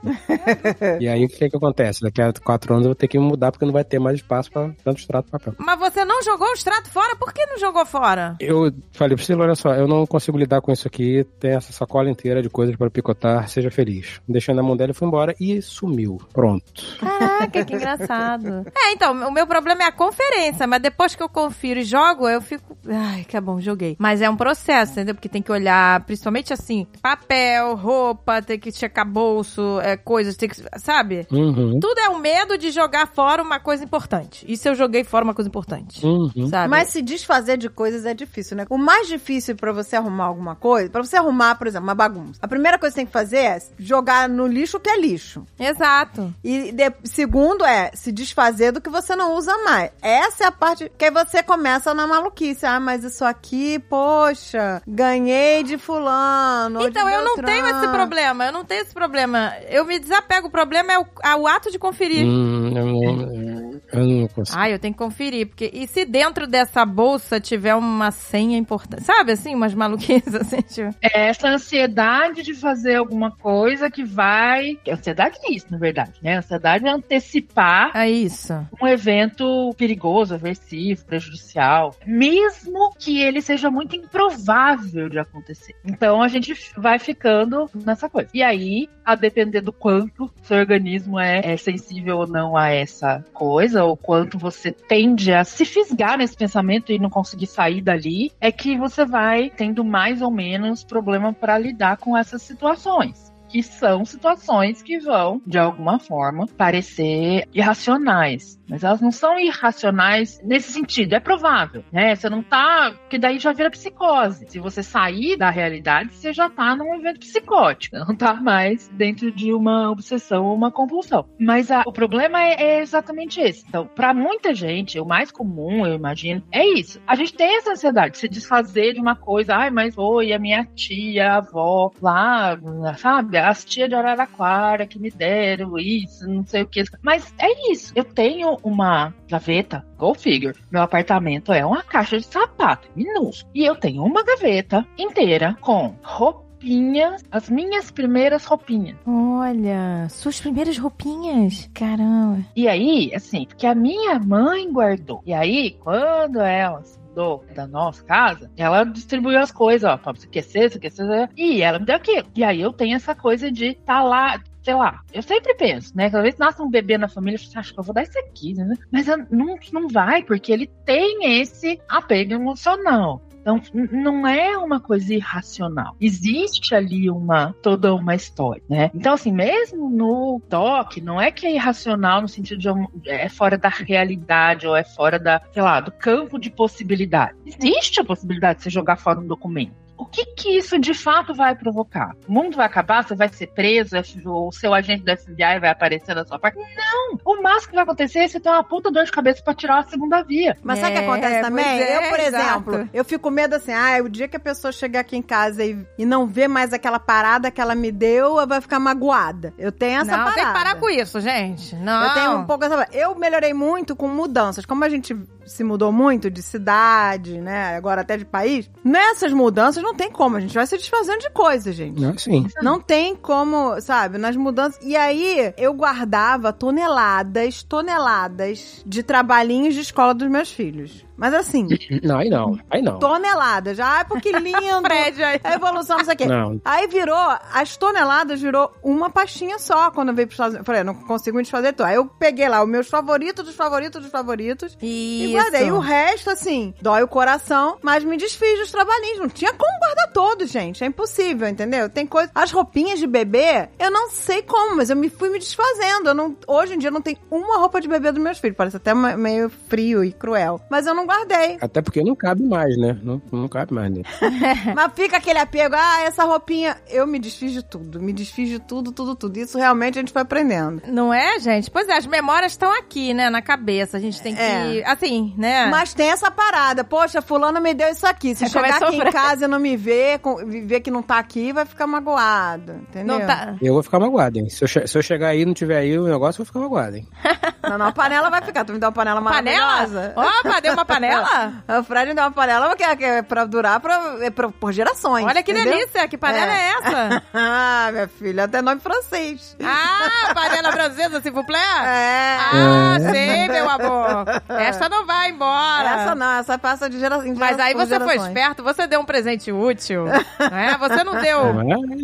[1.01, 2.03] e aí, o que que acontece?
[2.03, 4.15] Daqui a quatro anos eu vou ter que me mudar porque não vai ter mais
[4.15, 5.55] espaço pra tanto extrato de papel.
[5.57, 7.17] Mas você não jogou o extrato fora?
[7.17, 8.37] Por que não jogou fora?
[8.39, 11.25] Eu falei, Priscila, olha só, eu não consigo lidar com isso aqui.
[11.37, 13.49] Tem essa sacola inteira de coisas para picotar.
[13.49, 14.21] Seja feliz.
[14.25, 16.17] Deixei na mão dela e fui embora e sumiu.
[16.33, 16.97] Pronto.
[16.99, 18.65] Caraca, que engraçado.
[18.75, 22.27] É, então, o meu problema é a conferência, mas depois que eu confiro e jogo,
[22.27, 22.77] eu fico.
[22.87, 23.95] Ai, que bom, joguei.
[23.99, 25.15] Mas é um processo, entendeu?
[25.15, 30.49] Porque tem que olhar, principalmente assim, papel, roupa, tem que checar bolso, é, coisas, tem
[30.49, 30.55] que.
[30.77, 31.27] Sabe?
[31.31, 31.79] Uhum.
[31.79, 34.45] Tudo é o medo de jogar fora uma coisa importante.
[34.47, 36.05] E se eu joguei fora uma coisa importante?
[36.05, 36.47] Uhum.
[36.47, 36.69] Sabe?
[36.69, 38.65] Mas se desfazer de coisas é difícil, né?
[38.69, 42.39] O mais difícil pra você arrumar alguma coisa, pra você arrumar, por exemplo, uma bagunça.
[42.41, 44.99] A primeira coisa que você tem que fazer é jogar no lixo o que é
[44.99, 45.45] lixo.
[45.59, 46.18] Exato.
[46.43, 49.91] E de- segundo é se desfazer do que você não usa mais.
[50.01, 52.65] Essa é a parte que aí você começa na maluquice.
[52.65, 56.81] Ah, mas isso aqui, poxa, ganhei de fulano.
[56.87, 58.45] Então, eu não tenho esse problema.
[58.45, 59.53] Eu não tenho esse problema.
[59.69, 60.47] Eu me desapego.
[60.47, 62.25] O problema é o, é o ato de conferir.
[62.25, 64.57] Hum, eu- Eu não consigo.
[64.59, 69.03] Ah, eu tenho que conferir, porque e se dentro dessa bolsa tiver uma senha importante,
[69.03, 74.77] sabe assim, umas maluquices assim, tipo, É essa ansiedade de fazer alguma coisa que vai.
[74.87, 76.37] Ansiedade é isso, na verdade, né?
[76.37, 78.53] Ansiedade é antecipar é isso.
[78.81, 85.75] um evento perigoso, aversivo, prejudicial, mesmo que ele seja muito improvável de acontecer.
[85.85, 88.29] Então a gente vai ficando nessa coisa.
[88.33, 93.23] E aí, a depender do quanto seu organismo é, é sensível ou não a essa
[93.33, 98.31] coisa, ou quanto você tende a se fisgar nesse pensamento e não conseguir sair dali,
[98.39, 103.61] é que você vai tendo mais ou menos problema para lidar com essas situações que
[103.63, 108.59] são situações que vão, de alguma forma, parecer irracionais.
[108.69, 111.13] Mas elas não são irracionais nesse sentido.
[111.13, 112.15] É provável, né?
[112.15, 112.91] Você não tá.
[113.01, 114.45] Porque daí já vira psicose.
[114.47, 117.97] Se você sair da realidade, você já tá num evento psicótico.
[117.97, 121.25] Não tá mais dentro de uma obsessão ou uma compulsão.
[121.39, 123.65] Mas a- o problema é, é exatamente esse.
[123.67, 127.01] Então, pra muita gente, o mais comum, eu imagino, é isso.
[127.07, 129.55] A gente tem essa ansiedade de se desfazer de uma coisa.
[129.55, 132.55] Ai, mas foi a minha tia, a avó, lá,
[132.97, 133.38] sabe?
[133.39, 136.83] As tias de Araraquara que me deram isso, não sei o que.
[137.01, 137.91] Mas é isso.
[137.95, 140.57] Eu tenho uma gaveta, go figure.
[140.71, 143.51] Meu apartamento é uma caixa de sapato, minúsculo.
[143.53, 148.97] E eu tenho uma gaveta inteira com roupinhas, as minhas primeiras roupinhas.
[149.05, 151.69] Olha, suas primeiras roupinhas.
[151.73, 152.39] Caramba.
[152.55, 155.21] E aí, assim, porque a minha mãe guardou.
[155.25, 160.27] E aí, quando ela mudou da nossa casa, ela distribuiu as coisas, ó, pra você
[160.27, 162.27] aquecer, você aquecer, e ela me deu aquilo.
[162.35, 164.39] E aí eu tenho essa coisa de tá lá.
[164.61, 166.09] Sei lá, eu sempre penso, né?
[166.09, 168.19] Cada vez que nasce um bebê na família, eu acho que eu vou dar isso
[168.19, 168.75] aqui, né?
[168.91, 173.21] Mas não, não vai, porque ele tem esse apego emocional.
[173.41, 173.61] Então,
[173.91, 175.95] não é uma coisa irracional.
[175.99, 178.91] Existe ali uma toda uma história, né?
[178.93, 183.29] Então, assim, mesmo no doc, não é que é irracional no sentido de um- é
[183.29, 187.35] fora da realidade ou é fora da, sei lá, do campo de possibilidade.
[187.45, 189.88] Existe a possibilidade de você jogar fora um documento.
[189.99, 192.15] O que que isso de fato vai provocar?
[192.27, 193.03] O mundo vai acabar?
[193.03, 193.97] Você vai ser preso?
[194.25, 196.57] O seu agente da FBI vai aparecer na sua parte?
[196.57, 197.19] Não!
[197.25, 199.79] O máximo que vai acontecer é você ter uma puta dor de cabeça pra tirar
[199.79, 200.57] a segunda via.
[200.63, 201.65] Mas sabe o que É, acontece também?
[201.65, 202.69] é, eu, por exato.
[202.71, 205.21] exemplo, eu fico com medo assim, ah, o dia que a pessoa chegar aqui em
[205.21, 208.79] casa e, e não ver mais aquela parada que ela me deu, ela vai ficar
[208.79, 209.53] magoada.
[209.57, 210.35] Eu tenho essa não, parada.
[210.35, 211.75] tem que parar com isso, gente.
[211.75, 212.03] Não.
[212.05, 212.87] Eu tenho um pouco essa.
[212.93, 214.65] Eu melhorei muito com mudanças.
[214.65, 215.13] Como a gente
[215.49, 217.75] se mudou muito de cidade, né?
[217.75, 218.69] Agora até de país.
[218.83, 220.37] Nessas mudanças não tem como.
[220.37, 221.99] A gente vai se desfazendo de coisas, gente.
[221.99, 222.47] Não, sim.
[222.61, 224.79] Não tem como, sabe, nas mudanças.
[224.83, 231.05] E aí, eu guardava toneladas, toneladas de trabalhinhos de escola dos meus filhos.
[231.19, 231.67] Mas assim,
[232.01, 232.57] Não, aí não.
[232.69, 232.97] Aí não.
[232.97, 233.75] toneladas.
[233.75, 234.59] Já, ah, porque lindo.
[234.89, 235.39] Aí.
[235.43, 236.25] A evolução, não sei o quê.
[236.25, 236.61] Não.
[236.63, 240.67] Aí virou, as toneladas virou uma pastinha só quando eu veio pros Estados Unidos.
[240.67, 241.87] Eu Falei, não consigo me desfazer tudo.
[241.87, 244.77] Aí eu peguei lá os meus favoritos dos favoritos dos favoritos.
[244.81, 245.51] E Isso.
[245.51, 245.71] guardei.
[245.71, 249.19] O resto, assim, dói o coração, mas me desfiz dos trabalhinhos.
[249.19, 250.83] Não tinha como guardar todos, gente.
[250.83, 251.89] É impossível, entendeu?
[251.89, 252.31] Tem coisa.
[252.33, 256.09] As roupinhas de bebê, eu não sei como, mas eu me fui me desfazendo.
[256.09, 256.35] Eu não...
[256.47, 258.57] Hoje em dia eu não tenho uma roupa de bebê dos meus filhos.
[258.57, 260.61] Parece até me- meio frio e cruel.
[260.69, 261.57] Mas eu não guardei.
[261.61, 262.97] Até porque não cabe mais, né?
[263.03, 264.05] Não, não cabe mais nele.
[264.75, 266.77] Mas fica aquele apego, ah, essa roupinha.
[266.89, 268.01] Eu me desfiz de tudo.
[268.01, 269.37] Me desfiz de tudo, tudo, tudo.
[269.37, 270.81] Isso realmente a gente foi aprendendo.
[270.87, 271.69] Não é, gente?
[271.69, 273.97] Pois é, as memórias estão aqui, né, na cabeça.
[273.97, 274.41] A gente tem que.
[274.41, 274.83] É.
[274.89, 275.67] Assim, né?
[275.67, 276.83] Mas tem essa parada.
[276.83, 278.35] Poxa, fulano me deu isso aqui.
[278.35, 280.19] Se É, chegar aqui em casa e não me ver,
[280.65, 282.73] ver que não tá aqui, vai ficar magoado.
[282.89, 283.19] Entendeu?
[283.19, 283.55] não tá.
[283.61, 284.49] Eu vou ficar magoado, hein?
[284.49, 286.59] Se eu, se eu chegar aí e não tiver aí o negócio, eu vou ficar
[286.59, 287.07] magoado, hein?
[287.61, 288.63] Não, não, a panela vai ficar.
[288.65, 289.67] Tu me deu uma panela Panela?
[289.67, 290.13] maravilhosa.
[290.15, 291.53] Opa, deu uma panela?
[291.79, 294.49] O Fred me deu uma panela que é, que é pra durar pra, é pra-
[294.49, 295.25] por gerações.
[295.25, 295.73] Olha que entendeu?
[295.75, 296.69] delícia, que panela é, É.
[296.71, 297.23] essa?
[297.33, 299.55] ah, minha filha, até nome francês.
[299.61, 301.59] Ah, panela francesa, s'il vous plaît?
[301.85, 302.37] É.
[302.39, 304.25] Ah, sei, meu amor.
[304.57, 305.89] Esta não vai embora.
[305.89, 307.33] Essa não, essa passa de geração.
[307.35, 310.05] Mas aí você foi esperto, você deu um presente útil.
[310.51, 310.77] né?
[310.79, 311.39] Você não deu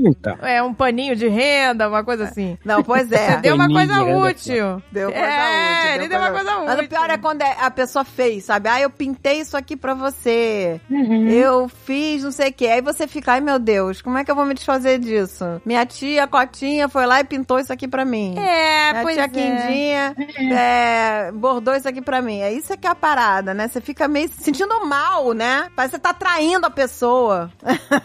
[0.06, 0.38] então.
[0.42, 2.58] é, um paninho de renda, uma coisa assim.
[2.66, 3.32] Não, pois é.
[3.32, 4.82] Você deu uma coisa útil.
[4.92, 5.96] Deu coisa é, útil.
[5.96, 6.66] ele deu uma coisa útil.
[6.66, 8.70] Mas o pior é quando é- a pessoa fez, sabe?
[8.70, 10.80] Ah, eu pintei isso aqui pra você.
[10.90, 11.28] Uhum.
[11.28, 12.68] Eu fiz não sei o quê.
[12.68, 15.62] Aí você fica, ai meu Deus, como é que eu vou me desfazer disso?
[15.66, 18.36] Minha tia Cotinha foi lá e pintou isso aqui pra mim.
[18.38, 19.28] É, Minha pois tia é.
[19.28, 20.16] Quindinha
[20.52, 22.40] é, bordou isso aqui pra mim.
[22.42, 23.68] É isso que é a parada, né?
[23.68, 25.70] Você fica meio se sentindo mal, né?
[25.76, 27.52] Parece que você tá traindo a pessoa.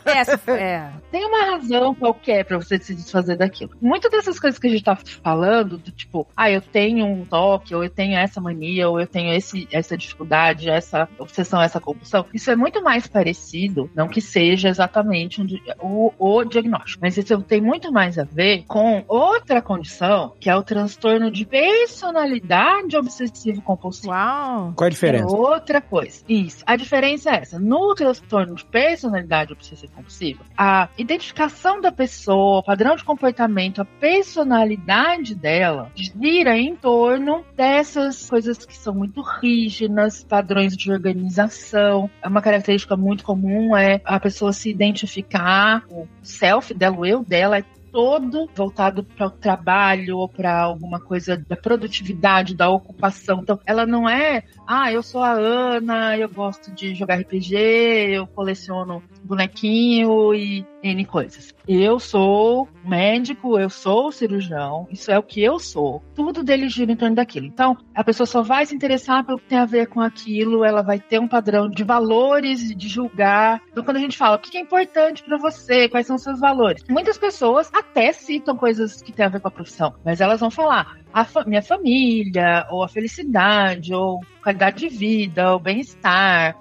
[0.05, 0.91] É, é.
[1.11, 3.71] Tem uma razão qualquer pra você se desfazer daquilo.
[3.81, 7.85] Muitas dessas coisas que a gente tá falando, do tipo, ah, eu tenho toque, ou
[7.85, 12.27] eu tenho essa mania, ou eu tenho esse, essa dificuldade, essa obsessão, essa compulsão.
[12.35, 15.47] Isso é muito mais parecido, não que seja exatamente um
[15.81, 20.57] o, o diagnóstico, mas isso tem muito mais a ver com outra condição, que é
[20.57, 24.13] o transtorno de personalidade obsessivo-compulsiva.
[24.13, 24.73] Uau.
[24.81, 25.27] Qual a É diferença?
[25.37, 26.25] outra coisa.
[26.27, 26.65] Isso.
[26.67, 27.59] A diferença é essa.
[27.59, 33.85] No transtorno de personalidade obsessiva compulsiva, a identificação da pessoa, o padrão de comportamento, a
[33.85, 42.09] personalidade dela gira em torno dessas coisas que são muito rígidas, padrões de organização.
[42.23, 47.23] É Uma característica muito comum é a pessoa se identificar, o self dela, o eu
[47.23, 53.41] dela é todo voltado para o trabalho ou para alguma coisa da produtividade, da ocupação.
[53.43, 58.27] Então, ela não é, ah, eu sou a Ana, eu gosto de jogar RPG, eu
[58.27, 61.55] coleciono bonequinho e N coisas.
[61.69, 66.03] Eu sou médico, eu sou cirurgião, isso é o que eu sou.
[66.15, 67.47] Tudo dele gira em torno daquilo.
[67.47, 70.83] Então, a pessoa só vai se interessar pelo que tem a ver com aquilo, ela
[70.83, 73.61] vai ter um padrão de valores, de julgar.
[73.71, 76.41] Então, quando a gente fala o que é importante para você, quais são os seus
[76.41, 80.41] valores, muitas pessoas até citam coisas que têm a ver com a profissão, mas elas
[80.41, 86.57] vão falar a fa- minha família, ou a felicidade, ou qualidade de vida, o bem-estar,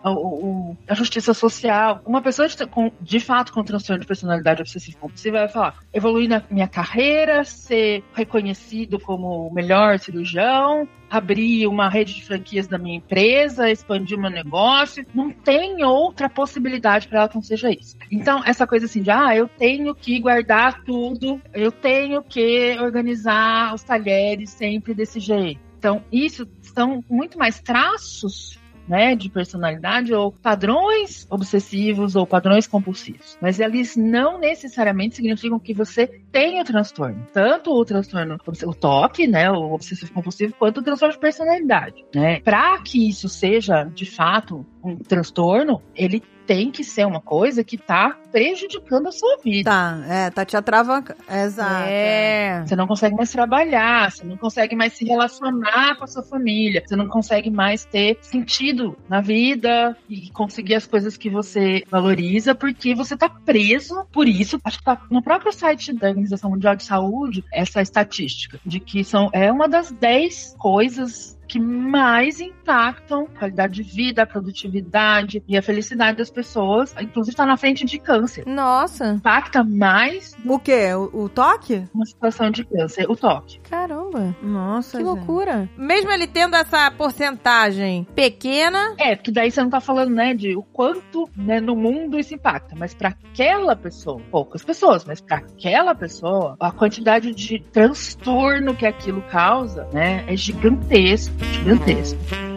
[0.88, 2.02] a justiça social.
[2.06, 6.28] Uma pessoa de, com, de fato com transtorno de personalidade obsessiva compulsiva vai falar evoluir
[6.28, 12.78] na minha carreira, ser reconhecido como o melhor cirurgião, abrir uma rede de franquias da
[12.78, 15.06] minha empresa, expandir meu negócio.
[15.14, 17.98] Não tem outra possibilidade para ela que não seja isso.
[18.12, 23.74] Então, essa coisa assim de, ah, eu tenho que guardar tudo, eu tenho que organizar
[23.74, 25.60] os talheres sempre desse jeito.
[25.78, 28.60] Então, isso são muito mais traços
[28.90, 33.38] né, de personalidade ou padrões obsessivos ou padrões compulsivos.
[33.40, 37.28] Mas eles não necessariamente significam que você tem o transtorno.
[37.32, 42.40] Tanto o transtorno, o TOC, né, o obsessivo compulsivo, quanto o transtorno de personalidade, né?
[42.42, 47.78] Para que isso seja, de fato, um transtorno, ele tem que ser uma coisa que
[47.78, 49.70] tá prejudicando a sua vida.
[49.70, 51.20] Tá, é, tá te atravancando.
[51.30, 51.86] Exato.
[51.88, 52.64] É.
[52.66, 56.84] Você não consegue mais trabalhar, você não consegue mais se relacionar com a sua família,
[56.84, 62.56] você não consegue mais ter sentido na vida e conseguir as coisas que você valoriza,
[62.56, 64.60] porque você tá preso por isso.
[64.64, 69.04] Acho que tá no próprio site da Organização Mundial de Saúde essa estatística de que
[69.04, 75.44] são é uma das 10 coisas que mais impactam a qualidade de vida, a produtividade
[75.48, 78.46] e a felicidade das pessoas, inclusive está na frente de câncer.
[78.46, 79.14] Nossa.
[79.14, 80.94] Impacta mais O quê?
[80.94, 81.84] O, o toque?
[81.94, 83.60] uma situação de câncer, o toque.
[83.62, 84.36] Caramba.
[84.44, 85.06] Nossa, Que gente.
[85.16, 85.68] loucura.
[85.76, 90.56] Mesmo ele tendo essa porcentagem pequena, É, porque daí você não tá falando, né, de
[90.56, 95.38] o quanto, né, no mundo isso impacta, mas para aquela pessoa, poucas pessoas, mas para
[95.38, 102.49] aquela pessoa, a quantidade de transtorno que aquilo causa, né, é gigantesco, gigantesco.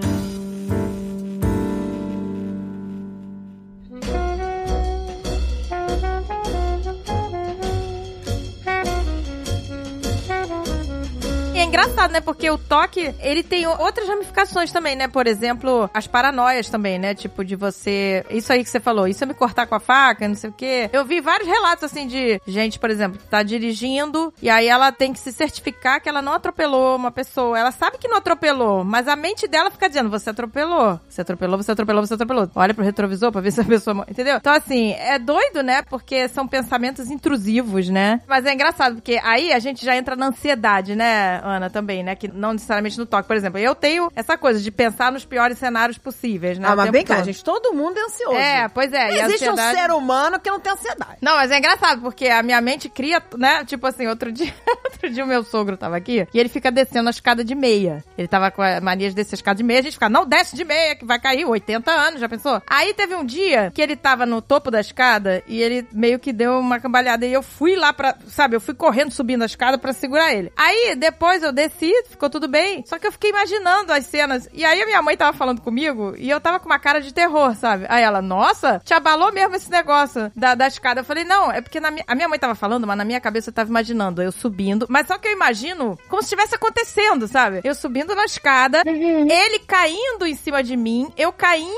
[11.73, 12.21] Engraçado, né?
[12.21, 15.09] Porque o toque, ele tem outras ramificações também, né?
[15.09, 17.15] Por exemplo, as paranoias também, né?
[17.15, 18.25] Tipo, de você.
[18.29, 20.53] Isso aí que você falou, isso é me cortar com a faca, não sei o
[20.53, 20.91] quê.
[20.93, 24.93] Eu vi vários relatos, assim, de gente, por exemplo, que tá dirigindo e aí ela
[24.93, 27.59] tem que se certificar que ela não atropelou uma pessoa.
[27.59, 31.57] Ela sabe que não atropelou, mas a mente dela fica dizendo: você atropelou, você atropelou,
[31.57, 32.51] você atropelou, você atropelou.
[32.55, 34.05] Olha pro retrovisor pra ver se a pessoa.
[34.09, 34.37] Entendeu?
[34.37, 35.81] Então, assim, é doido, né?
[35.81, 38.21] Porque são pensamentos intrusivos, né?
[38.29, 42.15] Mas é engraçado, porque aí a gente já entra na ansiedade, né, Ana, também, né?
[42.15, 43.29] Que não necessariamente no toque.
[43.29, 46.69] Por exemplo, eu tenho essa coisa de pensar nos piores cenários possíveis, né?
[46.69, 47.25] Ah, mas vem cá, todo.
[47.25, 47.45] gente.
[47.45, 48.37] Todo mundo é ansioso.
[48.37, 49.09] É, pois é.
[49.09, 49.77] Não existe ansiedade...
[49.77, 51.17] um ser humano que não tem ansiedade.
[51.21, 53.65] Não, mas é engraçado, porque a minha mente cria, né?
[53.65, 54.53] Tipo assim, outro dia,
[54.85, 58.05] outro dia o meu sogro tava aqui e ele fica descendo a escada de meia.
[58.17, 60.27] Ele tava com a mania de descer a escada de meia, a gente fica, não,
[60.27, 62.63] desce de meia, que vai cair, 80 anos, já pensou?
[62.67, 66.33] Aí teve um dia que ele tava no topo da escada e ele meio que
[66.33, 69.79] deu uma cambalhada e eu fui lá pra, sabe, eu fui correndo subindo a escada
[69.79, 70.53] pra segurar ele.
[70.57, 74.49] Aí depois eu desci, ficou tudo bem, só que eu fiquei imaginando as cenas.
[74.53, 77.13] E aí a minha mãe tava falando comigo e eu tava com uma cara de
[77.13, 77.87] terror, sabe?
[77.89, 81.01] Aí ela, nossa, te abalou mesmo esse negócio da, da escada.
[81.01, 83.21] Eu falei, não, é porque na minha, a minha mãe tava falando, mas na minha
[83.21, 84.87] cabeça eu tava imaginando eu subindo.
[84.89, 87.61] Mas só que eu imagino como se estivesse acontecendo, sabe?
[87.65, 91.73] Eu subindo na escada, ele caindo em cima de mim, eu caindo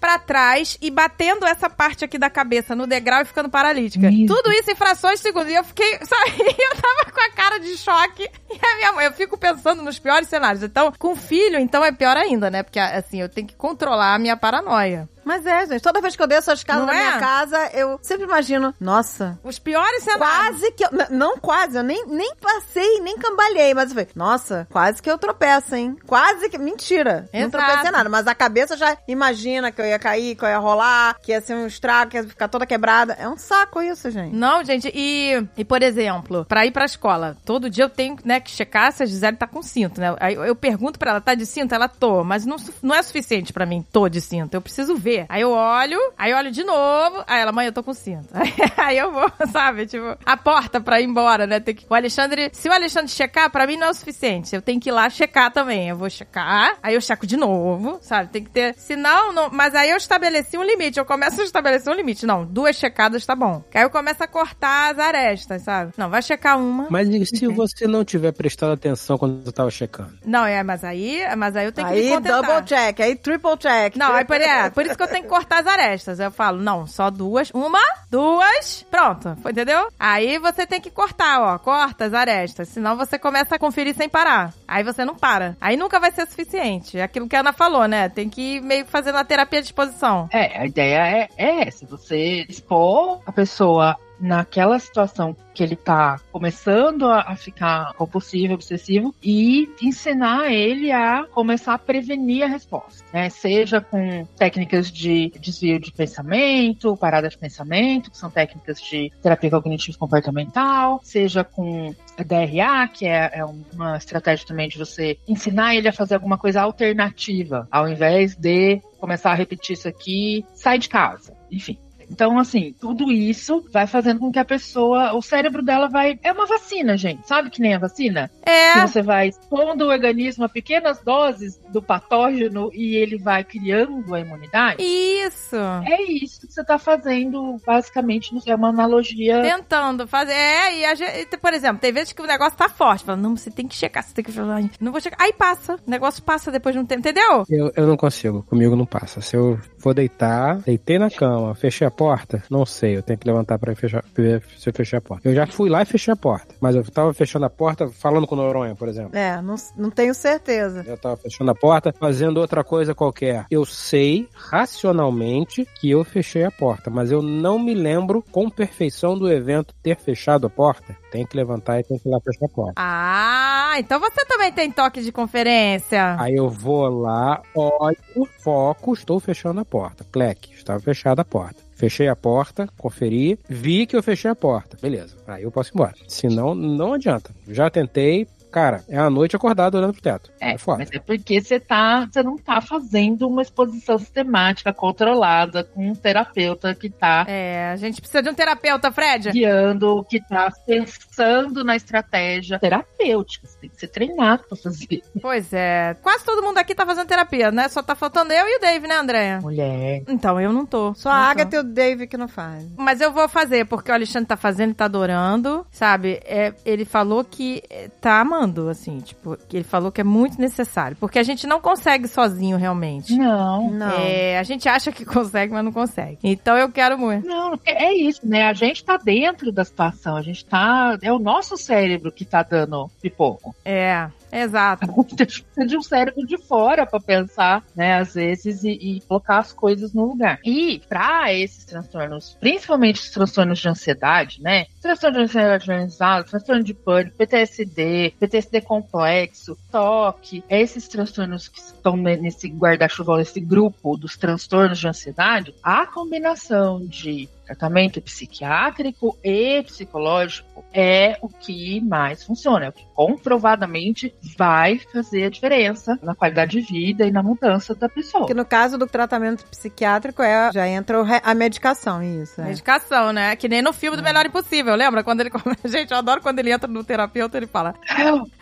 [0.00, 4.08] pra trás e batendo essa parte aqui da cabeça no degrau e ficando paralítica.
[4.26, 5.50] Tudo isso em frações de segundos.
[5.50, 6.32] E eu fiquei, sabe?
[6.58, 8.28] Eu tava com a cara de choque.
[8.50, 10.62] E a minha mãe, eu fico pensando nos piores cenários.
[10.62, 12.62] Então, com filho, então é pior ainda, né?
[12.62, 15.08] Porque, assim, eu tenho que controlar a minha paranoia.
[15.24, 15.82] Mas é, gente.
[15.82, 17.06] Toda vez que eu desço as casas Não da é?
[17.08, 20.60] minha casa, eu sempre imagino, nossa, Os piores cenários.
[20.60, 20.88] quase que eu.
[21.10, 25.18] Não quase, eu nem, nem passei, nem cambalhei, mas eu falei, nossa, quase que eu
[25.18, 25.96] tropeço, hein?
[26.06, 26.58] Quase que.
[26.58, 27.28] Mentira.
[27.32, 27.50] Não Exato.
[27.58, 31.16] tropecei nada, mas a cabeça já imagina que eu ia cair, que eu ia rolar,
[31.22, 33.14] que ia ser um estrago, que ia ficar toda quebrada.
[33.18, 34.34] É um saco isso, gente.
[34.34, 38.40] Não, gente, e, e por exemplo, pra ir pra escola, todo dia eu tenho, né,
[38.40, 40.14] que checar se a Gisele tá com cinto, né?
[40.20, 41.74] Aí eu, pergunto pra ela, tá de cinto?
[41.74, 44.54] Ela tô, mas não, não é suficiente pra mim, tô de cinto.
[44.54, 45.13] Eu preciso ver.
[45.28, 48.28] Aí eu olho, aí eu olho de novo, aí ela, mãe, eu tô com cinto.
[48.76, 49.86] Aí, eu vou, sabe?
[49.86, 51.58] Tipo, a porta pra ir embora, né?
[51.60, 54.54] Tem que, o Alexandre, se o Alexandre checar, pra mim não é o suficiente.
[54.54, 55.88] Eu tenho que ir lá checar também.
[55.88, 58.30] Eu vou checar, aí eu checo de novo, sabe?
[58.30, 58.74] Tem que ter.
[58.76, 60.98] Senão, não, mas aí eu estabeleci um limite.
[60.98, 62.26] Eu começo a estabelecer um limite.
[62.26, 63.62] Não, duas checadas tá bom.
[63.74, 65.92] Aí eu começo a cortar as arestas, sabe?
[65.96, 66.86] Não, vai checar uma.
[66.90, 70.12] Mas e se você não tiver prestado atenção quando eu tava checando?
[70.24, 72.42] Não, é, mas aí, mas aí eu tenho que Aí me contentar.
[72.42, 73.96] double check, aí triple check.
[73.96, 76.20] Não, aí por, é, por isso que eu tenho que cortar as arestas.
[76.20, 77.50] Eu falo, não, só duas.
[77.52, 79.36] Uma, duas, pronto.
[79.48, 79.88] Entendeu?
[79.98, 81.58] Aí você tem que cortar, ó.
[81.58, 82.68] Corta as arestas.
[82.68, 84.52] Senão você começa a conferir sem parar.
[84.66, 85.56] Aí você não para.
[85.60, 86.98] Aí nunca vai ser suficiente.
[86.98, 88.08] É aquilo que a Ana falou, né?
[88.08, 90.28] Tem que ir meio fazendo a terapia de exposição.
[90.32, 96.20] É, a ideia é, é essa, você expor a pessoa naquela situação que ele tá
[96.32, 103.30] começando a, ficar compulsivo, obsessivo, e ensinar ele a começar a prevenir a resposta, né?
[103.30, 109.50] Seja com técnicas de desvio de pensamento, parada de pensamento, que são técnicas de terapia
[109.50, 115.88] cognitivo comportamental, seja com DRA, que é, é uma estratégia também de você ensinar ele
[115.88, 120.88] a fazer alguma coisa alternativa, ao invés de começar a repetir isso aqui, sai de
[120.88, 121.78] casa, enfim.
[122.10, 126.18] Então, assim, tudo isso vai fazendo com que a pessoa, o cérebro dela vai.
[126.22, 127.26] É uma vacina, gente.
[127.26, 128.30] Sabe que nem a vacina?
[128.42, 128.74] É.
[128.74, 134.14] Que você vai expondo o organismo a pequenas doses do patógeno e ele vai criando
[134.14, 134.82] a imunidade.
[134.82, 135.56] Isso.
[135.56, 139.42] É isso que você tá fazendo, basicamente, é uma analogia.
[139.42, 140.32] Tentando fazer.
[140.32, 143.04] É, e a gente, por exemplo, tem vezes que o negócio tá forte.
[143.04, 144.62] Fala, não, você tem que checar, você tem que falar.
[144.80, 145.18] Não vou checar.
[145.20, 145.74] Aí passa.
[145.86, 147.44] O negócio passa depois de um tempo, entendeu?
[147.48, 149.20] Eu, eu não consigo, comigo não passa.
[149.20, 153.26] Se eu for deitar, deitei na cama, fechei a porta, não sei, eu tenho que
[153.26, 155.28] levantar pra fechar, ver se eu fechei a porta.
[155.28, 158.26] Eu já fui lá e fechei a porta, mas eu tava fechando a porta falando
[158.26, 159.14] com o Noronha, por exemplo.
[159.14, 160.82] É, não, não tenho certeza.
[160.86, 163.44] Eu tava fechando a porta, fazendo outra coisa qualquer.
[163.50, 169.18] Eu sei racionalmente que eu fechei a porta, mas eu não me lembro com perfeição
[169.18, 170.96] do evento ter fechado a porta.
[171.10, 172.72] Tem que levantar e tem que ir lá fechar a porta.
[172.76, 176.16] Ah, então você também tem toque de conferência.
[176.18, 179.73] Aí eu vou lá, olho, foco, estou fechando a porta.
[180.12, 181.62] Clec, estava fechada a porta.
[181.76, 184.78] Fechei a porta, conferi, vi que eu fechei a porta.
[184.80, 185.94] Beleza, aí eu posso ir embora.
[186.08, 187.30] Senão, não adianta.
[187.48, 190.30] Já tentei, cara, é a noite acordado olhando pro teto.
[190.40, 190.78] É, É foda.
[190.78, 195.94] mas é porque você tá, você não tá fazendo uma exposição sistemática, controlada, com um
[195.94, 199.32] terapeuta que tá É, a gente precisa de um terapeuta, Fred.
[199.32, 203.46] guiando, que tá pensando na estratégia terapêutica.
[203.46, 205.02] Você tem que ser treinado pra fazer.
[205.20, 205.96] Pois é.
[206.02, 207.68] Quase todo mundo aqui tá fazendo terapia, né?
[207.68, 209.40] Só tá faltando eu e o Dave, né, Andréia?
[209.40, 210.02] Mulher.
[210.06, 210.94] Então, eu não tô.
[210.94, 211.30] Só Não a tô.
[211.30, 212.64] Agatha e o Dave que não faz.
[212.76, 216.20] Mas eu vou fazer, porque o Alexandre tá fazendo e tá adorando, sabe?
[216.24, 220.40] É, ele falou que é, tá amando, assim, tipo, que ele falou que é muito
[220.40, 220.96] necessário.
[220.98, 223.16] Porque a gente não consegue sozinho, realmente.
[223.16, 223.70] Não.
[223.70, 223.90] Não.
[223.90, 226.18] É, a gente acha que consegue, mas não consegue.
[226.22, 227.26] Então eu quero muito.
[227.26, 228.44] Não, é é isso, né?
[228.44, 230.98] A gente tá dentro da situação, a gente tá.
[231.02, 233.54] É o nosso cérebro que tá dando pipoco.
[233.64, 234.08] É,
[234.42, 234.86] exato.
[235.66, 239.92] De um cérebro de fora pra pensar, né, às vezes, e, e colocar as coisas
[239.94, 240.40] no lugar.
[240.44, 244.66] E pra esses transtornos, principalmente os transtornos de ansiedade, né?
[244.80, 251.96] Transtorno de ansiedade generalizada, transtorno de pânico, PTSD, PTSD complexo, toque, esses transtornos que estão
[251.96, 259.62] ne- nesse guarda-chuva, nesse grupo dos transtornos de ansiedade, a combinação de tratamento psiquiátrico e
[259.62, 266.14] psicológico é o que mais funciona, é o que comprovadamente vai fazer a diferença na
[266.14, 268.22] qualidade de vida e na mudança da pessoa.
[268.22, 272.40] Porque no caso do tratamento psiquiátrico, é, já entra a medicação, isso.
[272.40, 272.44] É.
[272.44, 273.36] Medicação, né?
[273.36, 275.04] Que nem no filme do Melhor Impossível, lembra?
[275.04, 277.74] Quando ele come- Gente, eu adoro quando ele entra no terapeuta ele fala: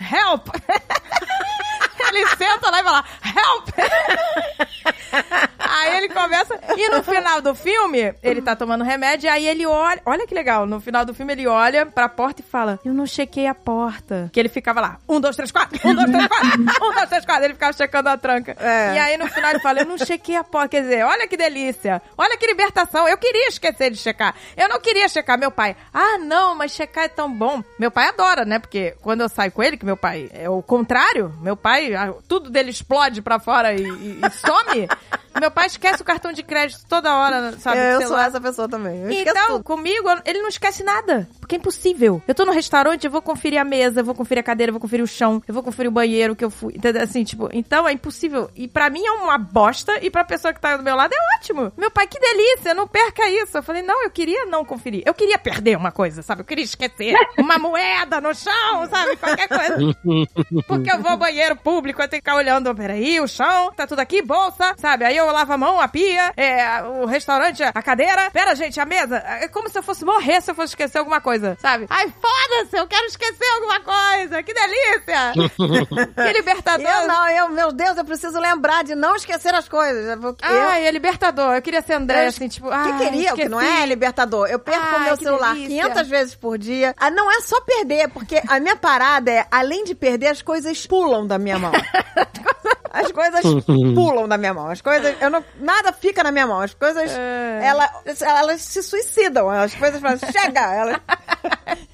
[0.00, 0.48] Help!
[2.16, 3.68] ele senta lá e fala: Help!
[5.58, 6.58] aí ele começa.
[6.76, 10.00] E no final do filme, ele tá tomando remédio, aí ele olha.
[10.04, 10.66] Olha que legal.
[10.66, 14.30] No final do filme, ele olha pra porta e fala: Eu não chequei a porta.
[14.32, 15.78] Que ele ficava lá: Um, dois, três, quatro.
[15.84, 16.60] Um, dois, três, quatro.
[16.60, 17.44] Um, dois, três, quatro.
[17.44, 18.56] Ele ficava checando a tranca.
[18.58, 18.94] É.
[18.94, 20.68] E aí no final ele fala: Eu não chequei a porta.
[20.68, 22.00] Quer dizer, olha que delícia.
[22.16, 23.08] Olha que libertação.
[23.08, 24.34] Eu queria esquecer de checar.
[24.56, 25.38] Eu não queria checar.
[25.38, 27.62] Meu pai: Ah, não, mas checar é tão bom.
[27.78, 28.58] Meu pai adora, né?
[28.58, 31.94] Porque quando eu saio com ele, que meu pai é o contrário, meu pai,
[32.28, 34.88] tudo dele explode pra fora e, e- e some.
[35.40, 37.78] Meu pai esquece o cartão de crédito toda hora, sabe?
[37.78, 39.02] eu do sou essa pessoa também.
[39.02, 39.64] Eu Então, tudo.
[39.64, 41.28] comigo, ele não esquece nada.
[41.40, 42.22] Porque é impossível.
[42.26, 44.74] Eu tô no restaurante, eu vou conferir a mesa, eu vou conferir a cadeira, eu
[44.74, 46.74] vou conferir o chão, eu vou conferir o banheiro que eu fui.
[46.76, 47.02] Entendeu?
[47.02, 48.50] Assim, tipo, então é impossível.
[48.54, 51.36] E pra mim é uma bosta, e pra pessoa que tá do meu lado é
[51.38, 51.72] ótimo.
[51.76, 53.56] Meu pai, que delícia, não perca isso.
[53.56, 55.02] Eu falei, não, eu queria não conferir.
[55.06, 56.42] Eu queria perder uma coisa, sabe?
[56.42, 59.16] Eu queria esquecer uma moeda no chão, sabe?
[59.16, 59.76] Qualquer coisa.
[60.66, 63.86] Porque eu vou ao banheiro público, eu tenho que ficar olhando, peraí, o chão, tá
[63.86, 65.04] tudo aqui, bolsa, sabe?
[65.04, 68.30] Aí eu lavo a mão, a pia, é, o restaurante, a cadeira.
[68.30, 69.16] Pera, gente, a mesa.
[69.16, 71.86] É como se eu fosse morrer se eu fosse esquecer alguma coisa, sabe?
[71.88, 74.42] Ai, foda-se, eu quero esquecer alguma coisa.
[74.42, 75.32] Que delícia!
[76.14, 76.86] que libertador.
[76.86, 80.18] Eu não, eu, meu Deus, eu preciso lembrar de não esquecer as coisas.
[80.18, 81.54] Porque eu, Ai, é libertador.
[81.54, 84.48] Eu queria ser André, Eu assim, tipo, que ah, queria, o que não é libertador.
[84.48, 85.82] Eu perco Ai, o meu celular delícia.
[85.84, 86.94] 500 vezes por dia.
[86.98, 90.86] Ah, não é só perder, porque a minha parada é, além de perder, as coisas
[90.86, 91.72] pulam da minha mão.
[92.93, 93.40] As coisas
[93.95, 94.68] pulam da minha mão.
[94.68, 95.16] As coisas.
[95.20, 96.61] Eu não, nada fica na minha mão.
[96.61, 97.11] As coisas.
[97.11, 97.61] É.
[97.64, 97.90] Ela,
[98.20, 99.49] elas se suicidam.
[99.49, 100.61] As coisas falam, chega!
[100.61, 101.01] Elas,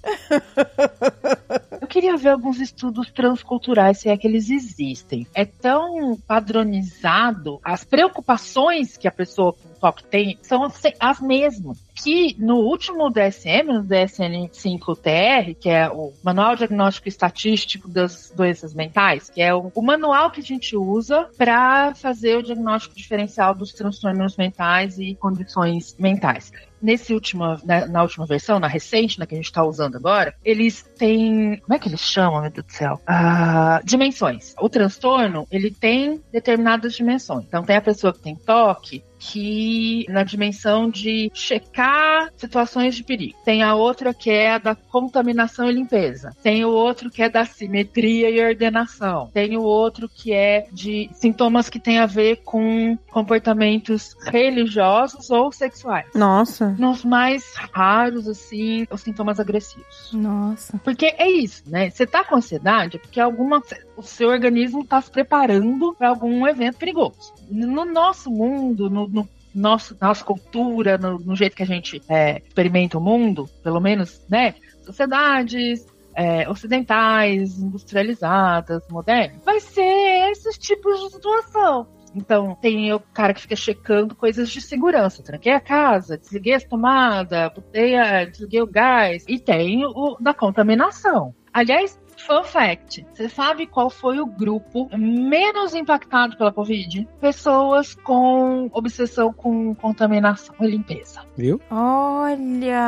[1.80, 5.26] Eu queria ver alguns estudos transculturais, se é que eles existem.
[5.34, 11.78] É tão padronizado, as preocupações que a pessoa toque tem são as as mesmas.
[11.94, 19.28] Que no último DSM, no DSM-5-TR, que é o Manual Diagnóstico Estatístico das Doenças Mentais,
[19.28, 23.72] que é o, o manual que a gente usa para fazer o diagnóstico diferencial dos
[23.72, 29.34] transtornos mentais e condições mentais nesse última, na, na última versão, na recente, na que
[29.34, 31.58] a gente tá usando agora, eles têm.
[31.58, 33.00] Como é que eles chamam, meu Deus do céu?
[33.06, 34.54] Ah, dimensões.
[34.60, 37.44] O transtorno, ele tem determinadas dimensões.
[37.46, 43.38] Então, tem a pessoa que tem toque, que na dimensão de checar situações de perigo.
[43.44, 46.34] Tem a outra que é a da contaminação e limpeza.
[46.42, 49.30] Tem o outro que é da simetria e ordenação.
[49.32, 55.50] Tem o outro que é de sintomas que tem a ver com comportamentos religiosos ou
[55.52, 56.06] sexuais.
[56.14, 56.74] Nossa.
[56.78, 60.10] Nos mais raros, assim, os sintomas agressivos.
[60.12, 60.78] Nossa.
[60.84, 61.90] Porque é isso, né?
[61.90, 63.62] Você tá com ansiedade é porque alguma,
[63.96, 67.32] o seu organismo tá se preparando para algum evento perigoso.
[67.50, 69.17] No nosso mundo, no, no
[69.54, 74.24] nosso, nossa cultura, no, no jeito que a gente é, experimenta o mundo, pelo menos,
[74.28, 74.54] né?
[74.82, 81.86] Sociedades é, ocidentais, industrializadas, modernas, vai ser esses tipos de situação.
[82.14, 85.22] Então, tem o cara que fica checando coisas de segurança.
[85.22, 89.24] Tranquei a casa, desliguei as tomadas, botei a, desliguei o gás.
[89.28, 91.34] E tem o da contaminação.
[91.52, 97.08] Aliás, fun fact: você sabe qual foi o grupo menos impactado pela Covid?
[97.20, 101.20] Pessoas com obsessão com contaminação e limpeza.
[101.36, 101.60] Viu?
[101.70, 102.78] Olha!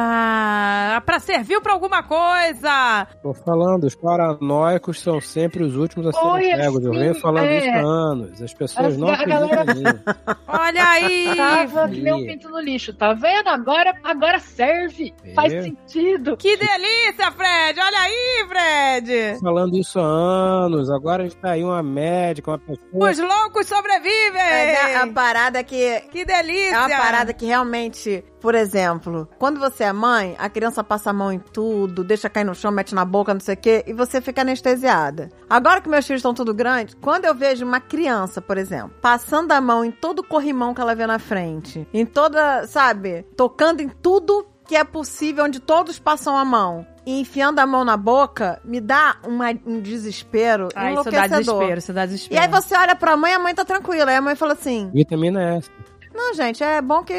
[1.06, 3.06] Pra serviu pra alguma coisa!
[3.22, 6.84] Tô falando, os paranoicos são sempre os últimos a serem pegos.
[6.84, 7.58] Eu assim, venho falando é.
[7.58, 8.42] isso há anos.
[8.42, 10.00] As pessoas As- não a galera-.
[10.48, 11.36] Olha aí!
[11.36, 13.48] Tava que nem um pinto no lixo, tá vendo?
[13.48, 15.12] Agora, agora serve.
[15.34, 15.62] Faz É.
[15.62, 16.36] sentido.
[16.36, 17.80] Que delícia, Fred!
[17.80, 19.10] Olha aí, Fred!
[19.40, 20.90] Falando isso há anos.
[20.90, 23.10] Agora está aí uma médica, uma pessoa.
[23.10, 24.32] Os loucos sobrevivem!
[24.32, 26.00] Mas é a, a parada que.
[26.10, 26.74] Que delícia!
[26.74, 31.12] É uma parada que realmente, por exemplo, quando você é mãe, a criança passa a
[31.12, 33.92] mão em tudo, deixa cair no chão, mete na boca, não sei o quê, e
[33.92, 35.28] você fica anestesiada.
[35.48, 39.52] Agora que meus filhos estão tudo grandes, quando eu vejo uma criança, por exemplo, passando
[39.52, 43.80] a mão em todo o corrimão que ela vê na frente, em toda, sabe, tocando
[43.80, 46.86] em tudo que é possível, onde todos passam a mão.
[47.04, 51.38] E enfiando a mão na boca, me dá uma- um desespero Ah, isso dá enlouquecedor.
[51.40, 52.40] desespero, isso dá E desespero.
[52.40, 54.08] aí você olha pra mãe, a mãe tá tranquila.
[54.12, 55.68] Aí a mãe fala assim: Vitamina S.
[56.14, 57.14] Não, gente, é bom que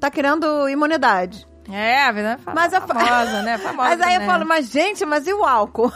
[0.00, 1.46] tá criando imunidade.
[1.70, 3.58] É, a vida é fa- Mas eu fa- famosa, né?
[3.58, 4.26] Famosa, Mas aí eu né?
[4.26, 5.92] falo, mas gente, mas e o álcool?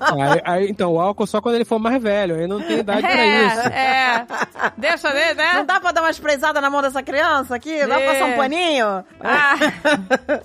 [0.00, 2.36] Aí- aí, então, o álcool só quando ele for mais velho.
[2.36, 3.68] Aí não tem idade pra isso.
[3.68, 3.70] É,
[4.16, 4.26] é.
[4.76, 5.54] Deixa ver, né?
[5.54, 7.78] Não dá pra dar uma espreizada na mão dessa criança aqui?
[7.86, 8.36] Dá pra passar um É.
[8.36, 9.04] paninho?
[9.20, 9.54] Ah,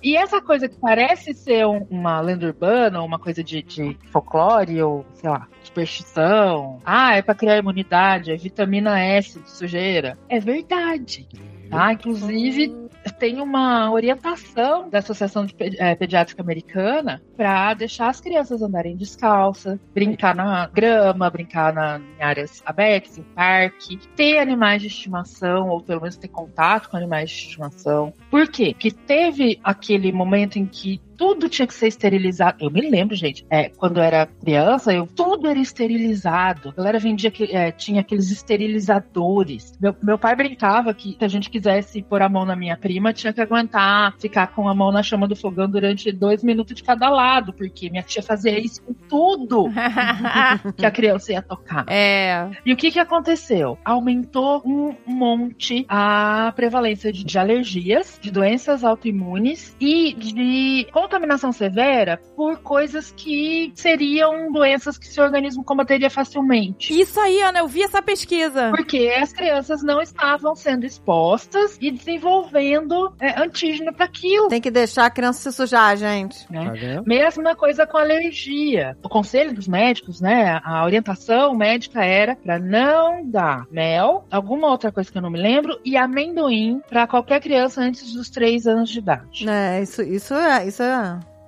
[0.01, 4.81] E essa coisa que parece ser um- uma lenda urbana, uma coisa de, de folclore
[4.81, 6.79] ou, sei lá, superstição.
[6.85, 10.17] Ah, é pra criar imunidade, é vitamina S de sujeira.
[10.29, 11.27] É verdade.
[11.69, 11.91] Tá?
[11.93, 12.82] Inclusive,
[13.23, 18.97] tem uma orientação da Associação de Pe- eh, Pediátrica Americana para deixar as crianças andarem
[18.97, 25.69] descalças, brincar na grama, brincar na, em áreas abertas, em parque, ter animais de estimação,
[25.69, 28.11] ou pelo menos ter contato com animais de estimação.
[28.29, 28.71] Por quê?
[28.73, 32.57] Porque teve aquele momento em que tudo tinha que ser esterilizado.
[32.59, 36.69] Eu me lembro, gente, é, quando eu era criança, eu, tudo era esterilizado.
[36.69, 39.77] A galera vendia, que, é, tinha aqueles esterilizadores.
[39.79, 43.13] Meu, meu pai brincava que se a gente quisesse pôr a mão na minha prima,
[43.13, 46.83] tinha que aguentar ficar com a mão na chama do fogão durante dois minutos de
[46.83, 49.65] cada lado, porque minha tia fazia isso com tudo
[50.77, 51.85] que a criança ia tocar.
[51.87, 52.49] é.
[52.65, 53.77] E o que que aconteceu?
[53.83, 62.19] Aumentou um monte a prevalência de, de alergias, de doenças autoimunes e de contaminação severa
[62.35, 66.99] por coisas que seriam doenças que seu organismo combateria facilmente.
[66.99, 68.71] Isso aí, Ana, eu vi essa pesquisa.
[68.71, 74.47] Porque as crianças não estavam sendo expostas e desenvolvendo é, antígeno para aquilo.
[74.47, 76.51] Tem que deixar a criança se sujar, gente.
[76.51, 76.65] né?
[76.95, 77.03] Tá?
[77.05, 78.97] Mesma coisa com alergia.
[79.03, 80.59] O conselho dos médicos, né?
[80.63, 85.39] A orientação médica era para não dar mel, alguma outra coisa que eu não me
[85.39, 89.47] lembro, e amendoim para qualquer criança antes dos 3 anos de idade.
[89.47, 90.67] É, isso, isso é.
[90.67, 90.92] Isso é.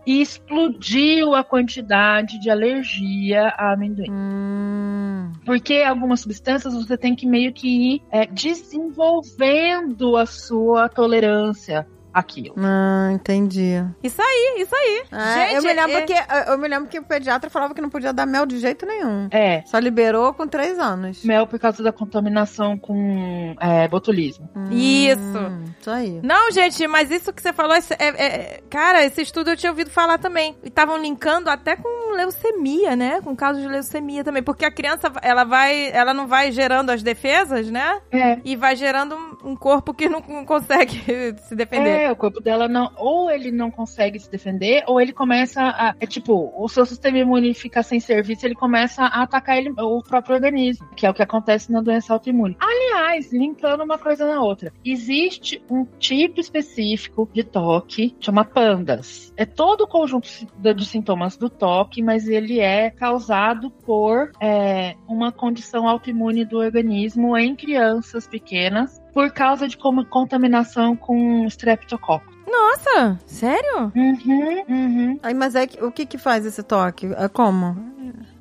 [0.06, 4.12] E explodiu a quantidade de alergia a amendoim.
[4.12, 11.88] Hum, Porque algumas substâncias você tem que meio que ir é, desenvolvendo a sua tolerância
[12.16, 12.56] àquilo.
[12.58, 13.84] ah, entendi.
[14.04, 15.04] Isso aí, isso aí.
[15.12, 16.14] É, eu Gente, me lembro é- que
[16.52, 19.28] eu me lembro que o pediatra falava que não podia dar mel de jeito nenhum.
[19.32, 19.62] É.
[19.66, 21.24] Só liberou com três anos.
[21.24, 24.50] Mel por causa da contaminação com é, botulismo.
[24.72, 25.38] Isso.
[25.38, 26.20] Hum, isso aí.
[26.24, 29.72] Não, gente, mas isso que você falou, esse- é, é- cara, esse estudo eu tinha
[29.72, 30.56] ouvido falar também.
[30.64, 33.20] E estavam linkando até com leucemia, né?
[33.22, 34.42] Com casos de leucemia também.
[34.44, 38.00] Porque a criança, ela vai, ela não vai gerando as defesas, né?
[38.12, 38.40] É.
[38.46, 41.02] E vai gerando um- corpo que não consegue
[41.44, 42.04] se defender.
[42.04, 42.92] É, o corpo dela não.
[42.98, 45.96] Ou ele não consegue se defender, ou ele começa a.
[46.00, 50.02] É tipo, o seu sistema imune fica sem serviço, ele começa a atacar ele, o
[50.02, 52.58] próprio organismo, que é o que acontece na doença autoimune.
[52.60, 59.34] Aliás, linkando uma coisa na outra, existe um tipo específico de toque, chama PANDAS.
[59.38, 60.28] É todo o conjunto
[60.60, 66.58] de de sintomas do toque, mas ele é causado por é, uma condição autoimune do
[66.58, 72.36] organismo em crianças pequenas por causa de como- contaminação com streptococcus.
[72.46, 73.92] Nossa, sério?
[73.96, 75.20] Uhum, uhum.
[75.24, 77.08] Aí, mas é que- o que que faz esse toque?
[77.18, 77.76] É como?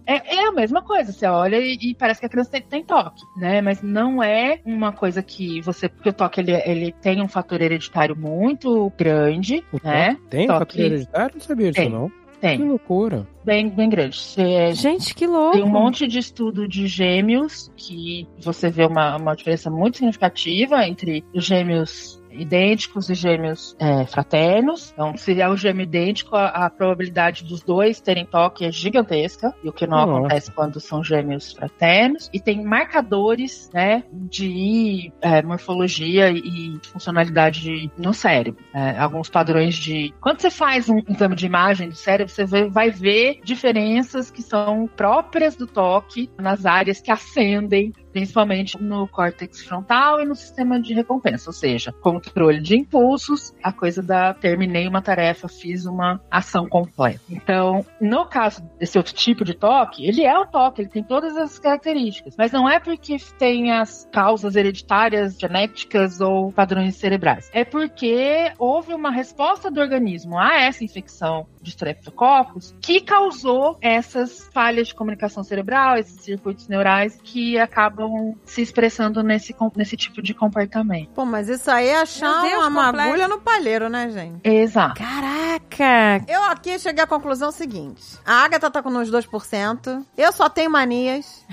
[0.07, 2.85] É, é a mesma coisa, você olha e, e parece que a criança tem, tem
[2.85, 3.63] toque, né?
[3.63, 5.89] Mas não é uma coisa que você.
[5.89, 10.19] Porque o toque ele, ele tem um fator hereditário muito grande, O né?
[10.29, 10.59] tem Toque.
[10.59, 11.35] fator hereditário?
[11.37, 11.91] Não sabia disso, Tem.
[11.91, 12.13] não.
[12.53, 13.27] Que Tem, loucura.
[13.45, 14.17] bem, bem grande.
[14.19, 15.53] Você- Gente, que louco.
[15.53, 20.87] Tem um monte de estudo de gêmeos que você vê uma, uma diferença muito significativa
[20.87, 24.93] entre os gêmeos idênticos e gêmeos é, fraternos.
[24.93, 29.55] Então, se é um gêmeo idêntico, a, a probabilidade dos dois terem toque é gigantesca,
[29.63, 30.19] e o que não Nossa.
[30.19, 32.31] acontece quando são gêmeos fraternos.
[32.33, 38.63] E tem marcadores, né, de é, morfologia e funcionalidade no cérebro.
[38.75, 40.13] É, alguns padrões de...
[40.21, 44.43] Quando você faz um exame de imagem do cérebro, você vê- vai ver diferenças que
[44.43, 50.81] são próprias do toque nas áreas que acendem principalmente no córtex frontal e no sistema
[50.81, 56.21] de recompensa, ou seja, controle de impulsos, a coisa da terminei uma tarefa, fiz uma
[56.31, 57.21] ação completa.
[57.29, 61.37] Então, no caso desse outro tipo de toque, ele é o toque, ele tem todas
[61.37, 67.51] as características, mas não é porque tem as causas hereditárias, genéticas ou padrões cerebrais.
[67.53, 74.49] É porque houve uma resposta do organismo a essa infecção de streptococcus que causou essas
[74.53, 78.04] falhas de comunicação cerebral, esses circuitos neurais que acabam
[78.45, 81.11] se expressando nesse, nesse tipo de comportamento.
[81.15, 83.09] Pô, mas isso aí é achar Deus, uma complexo.
[83.09, 84.41] agulha no palheiro, né, gente?
[84.45, 84.95] Exato.
[85.01, 86.25] Caraca!
[86.29, 88.03] Eu aqui cheguei à conclusão seguinte.
[88.25, 90.05] A Agatha tá com uns 2%.
[90.17, 91.45] Eu só tenho manias.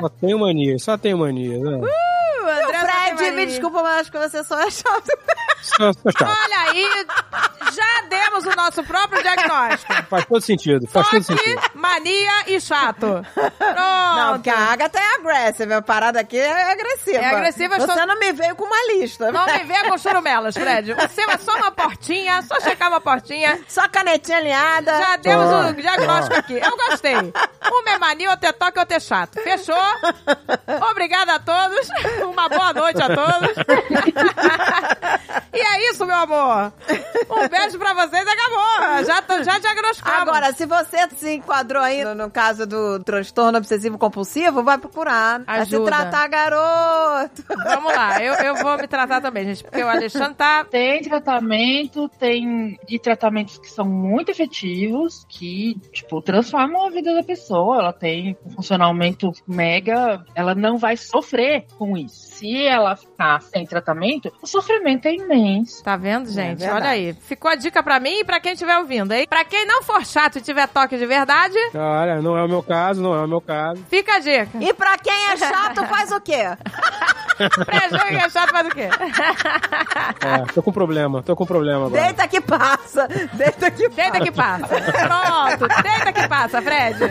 [0.00, 1.58] Só tenho mania, só tenho mania.
[1.58, 1.76] Né?
[1.76, 2.87] O André
[3.28, 5.10] Santana me desculpa, mas acho que você só é chato.
[5.62, 6.38] Só, só chato.
[6.44, 6.88] Olha aí,
[7.72, 9.92] já demos o nosso próprio diagnóstico.
[10.08, 11.60] Faz todo sentido, faz todo sentido.
[11.60, 13.24] Toque, mania e chato.
[13.34, 13.56] Pronto.
[13.58, 15.76] Não, porque a Agatha é agressiva.
[15.76, 17.18] A parada aqui é agressiva.
[17.18, 19.30] É agressiva, eu Você não me veio com uma lista.
[19.32, 20.94] Não me vê com churumelas, Fred.
[21.10, 23.60] Seu é só uma portinha, só checar uma portinha.
[23.68, 24.96] Só canetinha alinhada.
[24.98, 26.54] Já demos o diagnóstico aqui.
[26.54, 27.14] Eu gostei.
[27.14, 29.40] Uma é mania, outra é toque, outra é chato.
[29.40, 29.76] Fechou?
[30.90, 31.88] Obrigada a todos.
[32.22, 33.17] Uma boa noite a todos.
[35.52, 36.72] E é isso, meu amor.
[37.30, 39.04] Um beijo pra vocês e acabou.
[39.04, 40.22] Já, já diagnosticamos.
[40.22, 45.40] Agora, se você se enquadrou aí no, no caso do transtorno obsessivo compulsivo, vai procurar.
[45.44, 45.90] Vai se Ajuda.
[45.90, 47.44] tratar, garoto.
[47.48, 50.64] Vamos lá, eu, eu vou me tratar também, gente, porque o Alexandre tá.
[50.64, 57.22] Tem tratamento, tem e tratamentos que são muito efetivos, que, tipo, transformam a vida da
[57.22, 57.78] pessoa.
[57.78, 62.36] Ela tem um funcionamento mega, ela não vai sofrer com isso.
[62.36, 65.82] Se ela ficar sem tratamento, o sofrimento é imenso.
[65.82, 66.58] Tá vendo, gente?
[66.60, 66.80] verdade.
[66.82, 67.14] Olha aí.
[67.14, 69.26] Ficou a dica pra mim e pra quem estiver ouvindo, hein?
[69.28, 72.62] Pra quem não for chato e tiver toque de verdade, Olha, não é o meu
[72.62, 73.84] caso, não é o meu caso.
[73.88, 74.50] fica a dica.
[74.60, 76.42] E pra quem é chato, faz o quê?
[77.64, 78.88] Fred, jogo que é chato faz o quê?
[80.24, 82.02] É, tô com problema, tô com problema agora.
[82.02, 83.06] Deita que passa.
[83.32, 83.96] Deita que passa.
[84.02, 84.66] Deita que passa.
[84.68, 86.98] Pronto, deita que passa, Fred.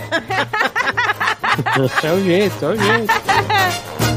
[2.03, 3.13] É o jeito, é o jeito.